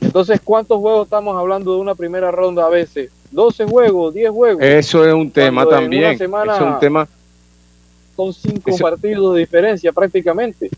[0.00, 3.10] Entonces, ¿cuántos juegos estamos hablando de una primera ronda a veces?
[3.30, 4.62] 12 juegos, 10 juegos.
[4.62, 6.04] eso es un tema Cuando en también.
[6.10, 7.08] una semana- es un tema.
[8.16, 10.70] Son cinco Eso- partidos de diferencia prácticamente.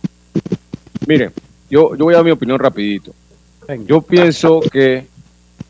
[1.07, 1.32] Miren,
[1.68, 3.12] yo, yo voy a dar mi opinión rapidito.
[3.87, 5.07] Yo pienso que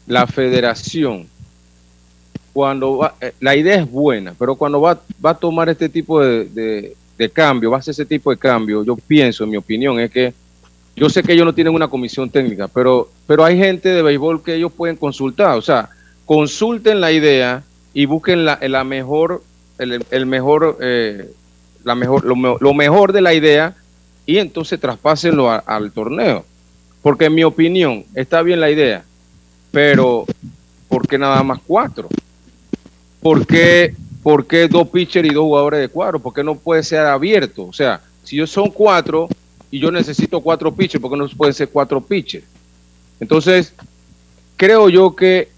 [0.06, 1.26] la federación,
[2.52, 6.20] cuando va, eh, la idea es buena, pero cuando va, va a tomar este tipo
[6.20, 6.96] de, de-
[7.32, 10.34] cambio, va a hacer ese tipo de cambio, yo pienso, en mi opinión, es que
[10.94, 14.42] yo sé que ellos no tienen una comisión técnica, pero, pero hay gente de béisbol
[14.42, 15.88] que ellos pueden consultar, o sea,
[16.26, 17.62] consulten la idea
[17.94, 19.42] y busquen la, la mejor,
[19.78, 21.30] el, el mejor, eh,
[21.84, 23.74] la mejor, lo, lo mejor de la idea
[24.26, 26.44] y entonces traspásenlo al torneo.
[27.06, 29.04] Porque en mi opinión está bien la idea,
[29.70, 30.26] pero
[30.88, 32.08] ¿por qué nada más cuatro?
[33.22, 33.94] ¿Por qué,
[34.24, 36.18] por qué dos pitchers y dos jugadores de cuadro?
[36.18, 37.66] ¿Por qué no puede ser abierto?
[37.66, 39.28] O sea, si yo son cuatro
[39.70, 42.44] y yo necesito cuatro pitchers, ¿por qué no pueden ser cuatro pitchers?
[43.20, 43.72] Entonces,
[44.56, 45.48] creo yo que,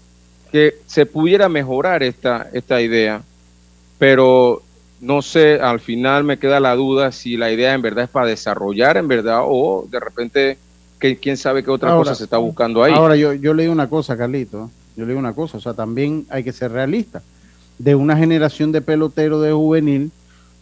[0.51, 3.23] que se pudiera mejorar esta, esta idea,
[3.97, 4.61] pero
[5.01, 8.27] no sé, al final me queda la duda si la idea en verdad es para
[8.27, 10.59] desarrollar en verdad o de repente
[10.99, 12.93] que quién sabe qué otra Ahora- cosa se está buscando ahí.
[12.93, 14.69] Ahora, yo, yo leí una cosa, Carlito.
[14.95, 15.57] Yo leí una cosa.
[15.57, 17.21] O sea, también hay que ser realista.
[17.77, 20.11] De una generación de peloteros de juvenil,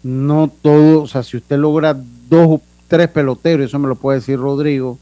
[0.04, 1.02] no todo.
[1.02, 1.98] O sea, si usted logra
[2.30, 5.00] dos, tres peloteros, eso me lo puede decir Rodrigo,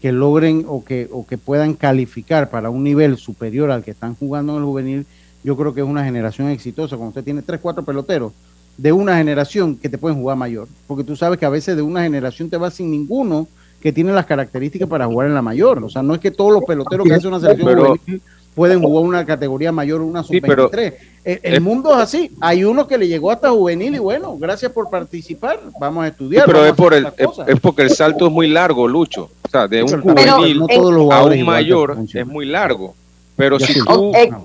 [0.00, 4.14] que logren o que, o que puedan calificar para un nivel superior al que están
[4.14, 5.06] jugando en el juvenil,
[5.42, 6.96] yo creo que es una generación exitosa.
[6.96, 8.32] Cuando usted tiene tres, cuatro peloteros
[8.76, 10.68] de una generación que te pueden jugar mayor.
[10.86, 13.48] Porque tú sabes que a veces de una generación te vas sin ninguno
[13.86, 15.78] que tiene las características para jugar en la mayor.
[15.84, 18.20] O sea, no es que todos los peloteros que hace una selección Pero- juvenil
[18.52, 20.94] pueden jugar una categoría mayor, una Sí, pero- sub-23.
[21.22, 22.32] el, el es- mundo es así.
[22.40, 25.60] Hay uno que le llegó hasta juvenil y bueno, gracias por participar.
[25.78, 26.46] Vamos a Sí, estudiar.
[26.46, 29.30] pero es, por el, es, es porque el salto es muy largo, Lucho.
[29.42, 32.96] O sea, de un Pero juvenil no todos los a un mayor es muy largo.
[33.36, 33.80] Pero si sí.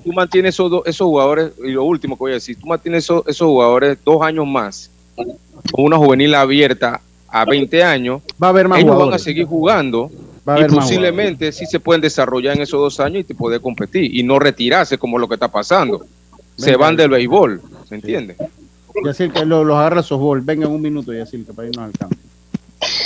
[0.04, 3.02] tú mantienes esos, dos- esos jugadores, y lo último que voy a decir, tú mantienes
[3.02, 7.00] esos, esos jugadores dos años más, con una juvenil abierta
[7.32, 10.10] a 20 años, Va a haber más ellos van a seguir jugando
[10.48, 13.60] Va a y posiblemente sí se pueden desarrollar en esos dos años y te poder
[13.60, 16.04] competir y no retirarse como lo que está pasando.
[16.56, 18.36] Se van del béisbol, ¿se entiende?
[19.04, 20.40] Yacir, que lo- los agarra softball.
[20.42, 22.16] Venga un minuto, Yacir, que para irnos al campo.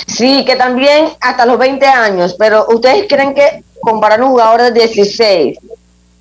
[0.07, 4.71] Sí, que también hasta los 20 años, pero ¿ustedes creen que comparar un jugador de
[4.71, 5.59] 16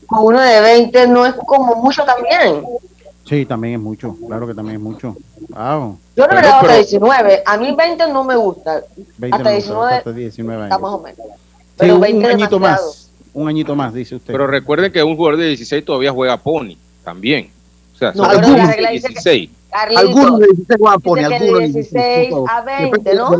[0.07, 2.63] con uno de 20 no es como mucho también?
[3.29, 4.17] Sí, también es mucho.
[4.27, 5.17] Claro que también es mucho.
[5.49, 5.99] Wow.
[6.17, 8.83] Yo no me Pero- le doy hasta pero 19, a mí 20 no me gusta,
[9.19, 10.83] 20 hasta no, 19 hasta 19 está años.
[10.83, 11.19] más o menos.
[11.19, 12.87] Sí, Pero un, 20 un añito demasiado.
[12.89, 13.11] más.
[13.35, 14.33] Un añito más, dice usted.
[14.33, 17.51] Pero recuerden que un jugador de 16 todavía juega pony también.
[17.95, 19.51] O sea, No, son pero la algunos regla de dice que- 16.
[19.69, 23.31] Carlito, Algunos de 16 juegan pony, algunos de de 16 a 20, ¿no?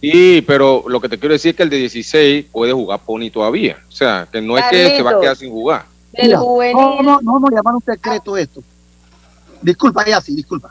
[0.00, 3.28] Sí, pero lo que te quiero decir es que el de 16 puede jugar pony
[3.30, 3.76] todavía.
[3.86, 5.84] O sea, que no es que se va a quedar sin jugar.
[6.12, 8.62] del Mira, juvenil, No, no, no, no, llamar un secreto esto.
[9.62, 10.70] Disculpa, ya sí, disculpa.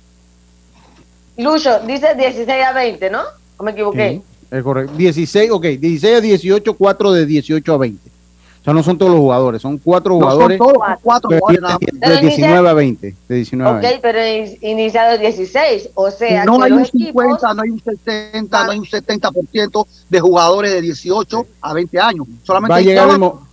[1.37, 3.21] Lucho, dice 16 a 20, ¿no?
[3.57, 4.21] ¿O me equivoqué?
[4.39, 4.93] Sí, es correcto.
[4.97, 8.09] 16, ok, 16 a 18, 4 de 18 a 20.
[8.09, 11.29] O sea, no son todos los jugadores, son cuatro No son jugadores todos, son cuatro
[11.29, 11.77] de, jugadores más.
[11.79, 13.15] de 19 a 20.
[13.29, 13.99] De 19 a Ok, 20.
[14.01, 17.81] pero in- iniciado 16, o sea, no que hay un equipos 50, no hay un
[17.81, 22.27] 60, no hay un 70% de jugadores de 18 a 20 años.
[22.43, 23.35] Solamente Va a, llegar el cuatro.
[23.41, 23.46] mo-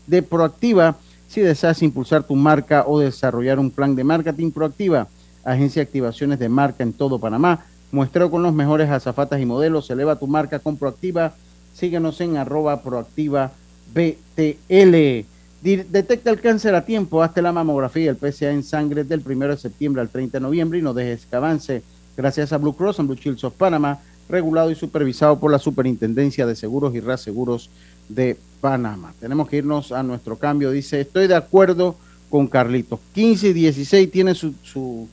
[0.07, 0.97] de Proactiva.
[1.33, 5.09] Si deseas impulsar tu marca o desarrollar un plan de marketing proactiva,
[5.43, 9.89] agencia de activaciones de marca en todo Panamá, muestreo con los mejores azafatas y modelos,
[9.89, 11.33] eleva tu marca con Proactiva,
[11.73, 13.51] síguenos en arroba proactiva
[13.95, 15.25] BTL.
[15.63, 19.57] Detecta el cáncer a tiempo, hazte la mamografía el PSA en sangre del 1 de
[19.57, 21.83] septiembre al 30 de noviembre y no dejes que avance.
[22.15, 26.45] Gracias a Blue Cross and Blue Shields of Panama, regulado y supervisado por la Superintendencia
[26.45, 27.71] de Seguros y Reaseguros
[28.15, 29.13] de Panamá.
[29.21, 30.71] Tenemos que irnos a nuestro cambio.
[30.71, 31.97] Dice, estoy de acuerdo
[32.31, 33.01] con Carlitos.
[33.15, 35.09] 15 y 16 tiene su, su,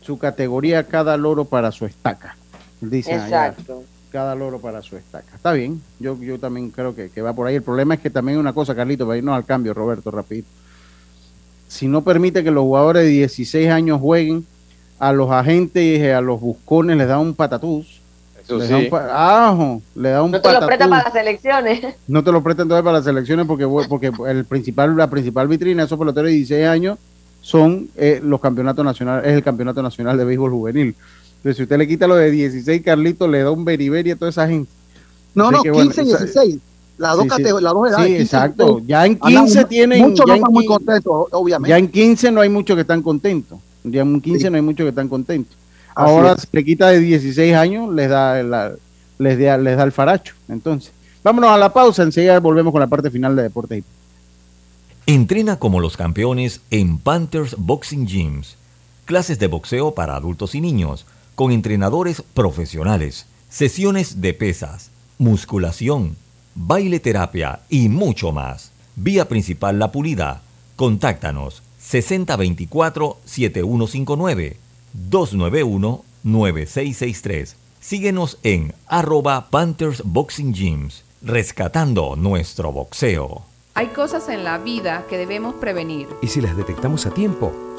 [0.00, 2.36] su categoría cada loro para su estaca.
[2.80, 3.84] Dice allá, Exacto.
[4.10, 5.34] cada loro para su estaca.
[5.34, 7.56] Está bien, yo, yo también creo que, que va por ahí.
[7.56, 10.48] El problema es que también una cosa, Carlito, para irnos al cambio, Roberto, rapidito.
[11.68, 14.46] si no permite que los jugadores de 16 años jueguen,
[14.98, 18.01] a los agentes, a los buscones les da un patatús.
[18.44, 18.74] Eso da sí.
[18.74, 20.66] un pa- ajo, le da un No te lo patatús.
[20.66, 21.80] prestan para las elecciones.
[22.08, 25.82] No te lo prestan todavía para las elecciones porque, porque el principal, la principal vitrina
[25.82, 26.98] de esos peloteros de 16 años
[27.40, 30.94] son eh, los campeonatos nacionales, es el campeonato nacional de béisbol juvenil.
[31.38, 34.30] Entonces, si usted le quita lo de 16, Carlitos, le da un beriberi a toda
[34.30, 34.70] esa gente.
[35.34, 36.58] No, Así no, que, bueno, 15 y esa- 16.
[36.98, 37.42] Las dos, Sí, sí.
[37.42, 37.96] las dos edades.
[38.06, 38.64] Sí, 15 y exacto.
[38.64, 38.86] 16.
[38.86, 40.02] Ya en Andan 15 mu- tienen.
[40.02, 41.70] Muchos no están muy 15 contentos, obviamente.
[41.70, 43.58] Ya en 15 no hay muchos que están contentos.
[43.82, 45.56] Ya en 15 no hay muchos que están contentos.
[45.94, 46.42] Así Ahora es.
[46.42, 48.72] se le quita de 16 años, les da, la-
[49.18, 50.34] les, da, les da el faracho.
[50.48, 52.02] Entonces, vámonos a la pausa.
[52.02, 53.84] Enseguida volvemos con la parte final de Deportes.
[55.06, 58.56] Entrena como los campeones en Panthers Boxing Gyms.
[59.04, 66.14] Clases de boxeo para adultos y niños, con entrenadores profesionales, sesiones de pesas, musculación,
[66.54, 68.70] baile terapia y mucho más.
[68.94, 70.42] Vía principal La Pulida.
[70.76, 74.56] Contáctanos 6024-7159
[74.94, 77.56] 291-9663.
[77.80, 83.52] Síguenos en arroba Panthers Boxing Gyms, rescatando nuestro boxeo.
[83.74, 86.06] Hay cosas en la vida que debemos prevenir.
[86.20, 87.71] Y si las detectamos a tiempo,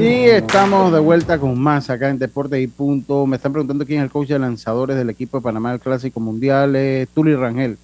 [0.00, 3.26] Y estamos de vuelta con más acá en Deportes y Punto.
[3.26, 6.20] Me están preguntando quién es el coach de lanzadores del equipo de Panamá del Clásico
[6.20, 6.74] Mundial.
[6.74, 7.76] Es Tuli Rangel.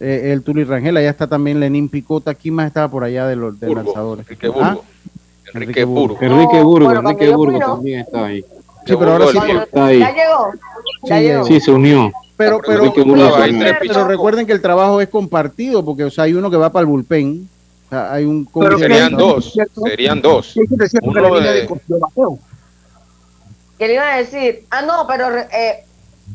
[0.00, 2.34] Eh, el Tuli Rangel, allá está también Lenín Picota.
[2.34, 4.26] ¿Quién más estaba por allá de los de lanzadores?
[4.26, 4.64] Enrique Burgo.
[4.64, 4.78] ¿Ah?
[5.54, 6.18] Enrique Burgo.
[6.20, 8.40] Enrique Burgo, bueno, Enrique Burgo también está ahí.
[8.84, 9.38] Sí, pero ahora sí.
[9.62, 9.98] Está ahí.
[10.00, 10.52] Ya llegó.
[11.04, 11.44] Ya Sí, llegó.
[11.44, 12.12] Sí, se unió.
[12.36, 16.34] Pero, pero, Enrique pero- pero recuerden que el trabajo es compartido, porque o sea, hay
[16.34, 17.48] uno que va para el bullpen.
[17.92, 19.52] Sea, hay un coach Pero Serían dos,
[19.84, 20.54] serían dos.
[21.02, 22.38] Uno la línea de- de, de bateo.
[23.78, 24.64] ¿Qué le iban a decir?
[24.70, 25.84] Ah, no, pero eh,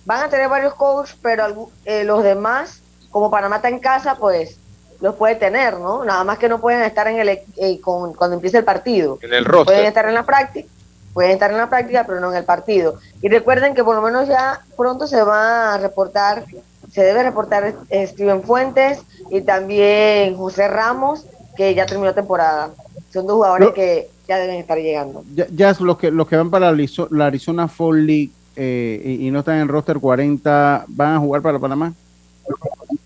[0.06, 4.58] van a tener varios coaches, pero eh, los demás, como Panamá está en casa, pues
[5.02, 6.06] los puede tener, ¿no?
[6.06, 9.18] Nada más que no pueden estar en el eh, con- cuando empiece el partido.
[9.24, 9.86] En el Pueden roster.
[9.86, 10.70] estar en la práctica,
[11.14, 13.00] pueden estar en la práctica, pero no en el partido.
[13.24, 16.44] Y recuerden que por lo menos ya pronto se va a reportar,
[16.92, 19.00] se debe reportar Steven Fuentes
[19.32, 21.26] y también José Ramos,
[21.58, 22.70] que ya terminó temporada.
[23.12, 25.24] Son dos jugadores que ya deben estar llegando.
[25.36, 28.30] Ya, ya es los que los que van para la Arizo- la Arizona Fall League
[28.56, 31.94] eh, y, y no están en roster 40, ¿van a jugar para Panamá?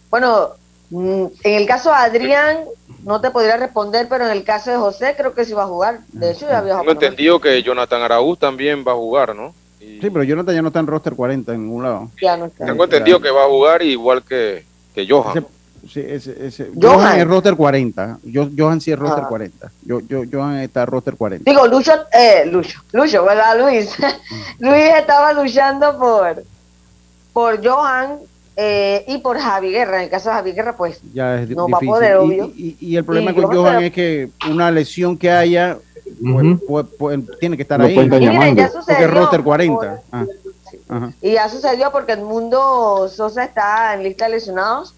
[0.09, 0.49] Bueno,
[0.89, 2.57] mm, en el caso de Adrián,
[3.03, 5.67] no te podría responder, pero en el caso de José, creo que sí va a
[5.67, 5.99] jugar.
[6.11, 9.53] De hecho, ya Tengo entendido que Jonathan Araúz también va a jugar, ¿no?
[9.79, 12.09] Sí, pero Jonathan ya no está en roster 40 en ningún lado.
[12.21, 12.65] Ya no está.
[12.65, 15.45] Tengo entendido que va a jugar igual que, que Johan.
[15.89, 16.95] Sí, ese, ese- Johan.
[16.99, 18.19] Johan es roster 40.
[18.23, 19.27] Yo, Johan sí es roster Ah.
[19.27, 19.71] 40.
[19.83, 21.49] Yo, yo, Johan está roster 40.
[21.49, 23.89] Digo, Lucho, eh, Lucho, Lucho, ¿verdad, Luis?
[24.59, 26.43] Luis estaba luchando por,
[27.33, 28.17] por Johan
[28.55, 29.97] eh, y por Javi Guerra.
[29.97, 31.87] En el caso de Javi Guerra, pues Ya es no va a difícil.
[31.89, 32.51] poder, Y- obvio.
[32.55, 35.77] y, y- y el problema Y con Johan es que una lesión que haya
[36.23, 37.97] pues, pues, pues, tiene que estar Lo ahí.
[37.97, 40.01] miren, ya Porque es roster 40.
[40.11, 40.25] Ah,
[40.89, 41.13] ajá.
[41.21, 44.93] Y ya sucedió porque el mundo Sosa está en lista de lesionados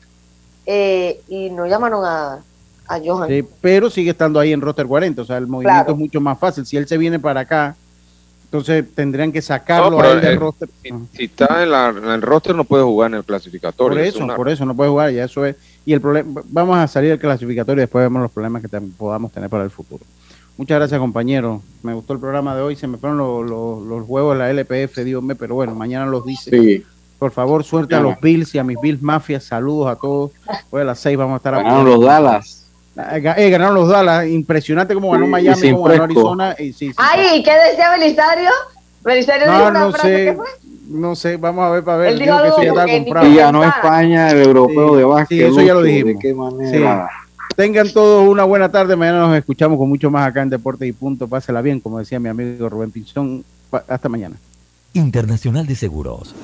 [0.66, 2.39] eh, y no llamaron a,
[2.88, 3.30] a Johan.
[3.30, 5.22] Sí, pero sigue estando ahí en roster 40.
[5.22, 5.91] O sea, el movimiento Claro.
[5.93, 6.66] es mucho más fácil.
[6.66, 7.76] Si él se viene para acá,
[8.45, 10.70] entonces tendrían que sacarlo No, a él del eh, roster.
[11.14, 13.97] Si, está en, la, en el roster no puede jugar en el clasificatorio.
[13.97, 15.55] Por es eso, una- por eso no puede jugar, ya eso es.
[15.86, 19.32] Y el problema, vamos a salir del clasificatorio y después vemos los problemas que podamos
[19.32, 20.05] tener para el futuro.
[20.55, 21.64] Muchas gracias, compañero.
[21.82, 22.76] Me gustó el programa de hoy.
[22.76, 26.05] Se me fueron los, los, los juegos de la LPF, Dios mío, pero bueno, mañana
[26.05, 26.51] los dice.
[26.51, 26.84] Sí.
[27.24, 29.45] Por favor, suerte a los Bills y a mis Bills Mafias.
[29.45, 30.32] Saludos a todos.
[30.69, 32.65] Hoy a las seis vamos a estar Ganaron los Dallas.
[32.97, 34.28] Eh, ga- eh, ganaron los Dallas.
[34.28, 36.03] Impresionante cómo ganó Miami, cómo ganó fresco.
[36.03, 36.55] Arizona.
[36.59, 38.49] Y sí, sí, Ay, ¿qué decía Belisario?
[39.05, 40.34] Belisario dijo no, una no frase sé.
[40.36, 40.45] fue.
[40.89, 42.07] No sé, vamos a ver para ver.
[42.11, 43.28] Él dijo Dijo que eso ya está comprado.
[43.30, 45.38] Y ganó España el europeo Sí, de básquet.
[45.38, 46.13] sí, eso ya lo dijimos.
[46.15, 47.09] ¿De qué manera?
[47.55, 48.97] Tengan todos una buena tarde.
[48.97, 51.30] Mañana nos escuchamos con mucho más acá en Deportes y Punto.
[51.30, 53.45] Pásela bien, como decía mi amigo Rubén Pinzón.
[53.88, 54.36] Hasta mañana.
[54.95, 56.36] Internacional de Seguros,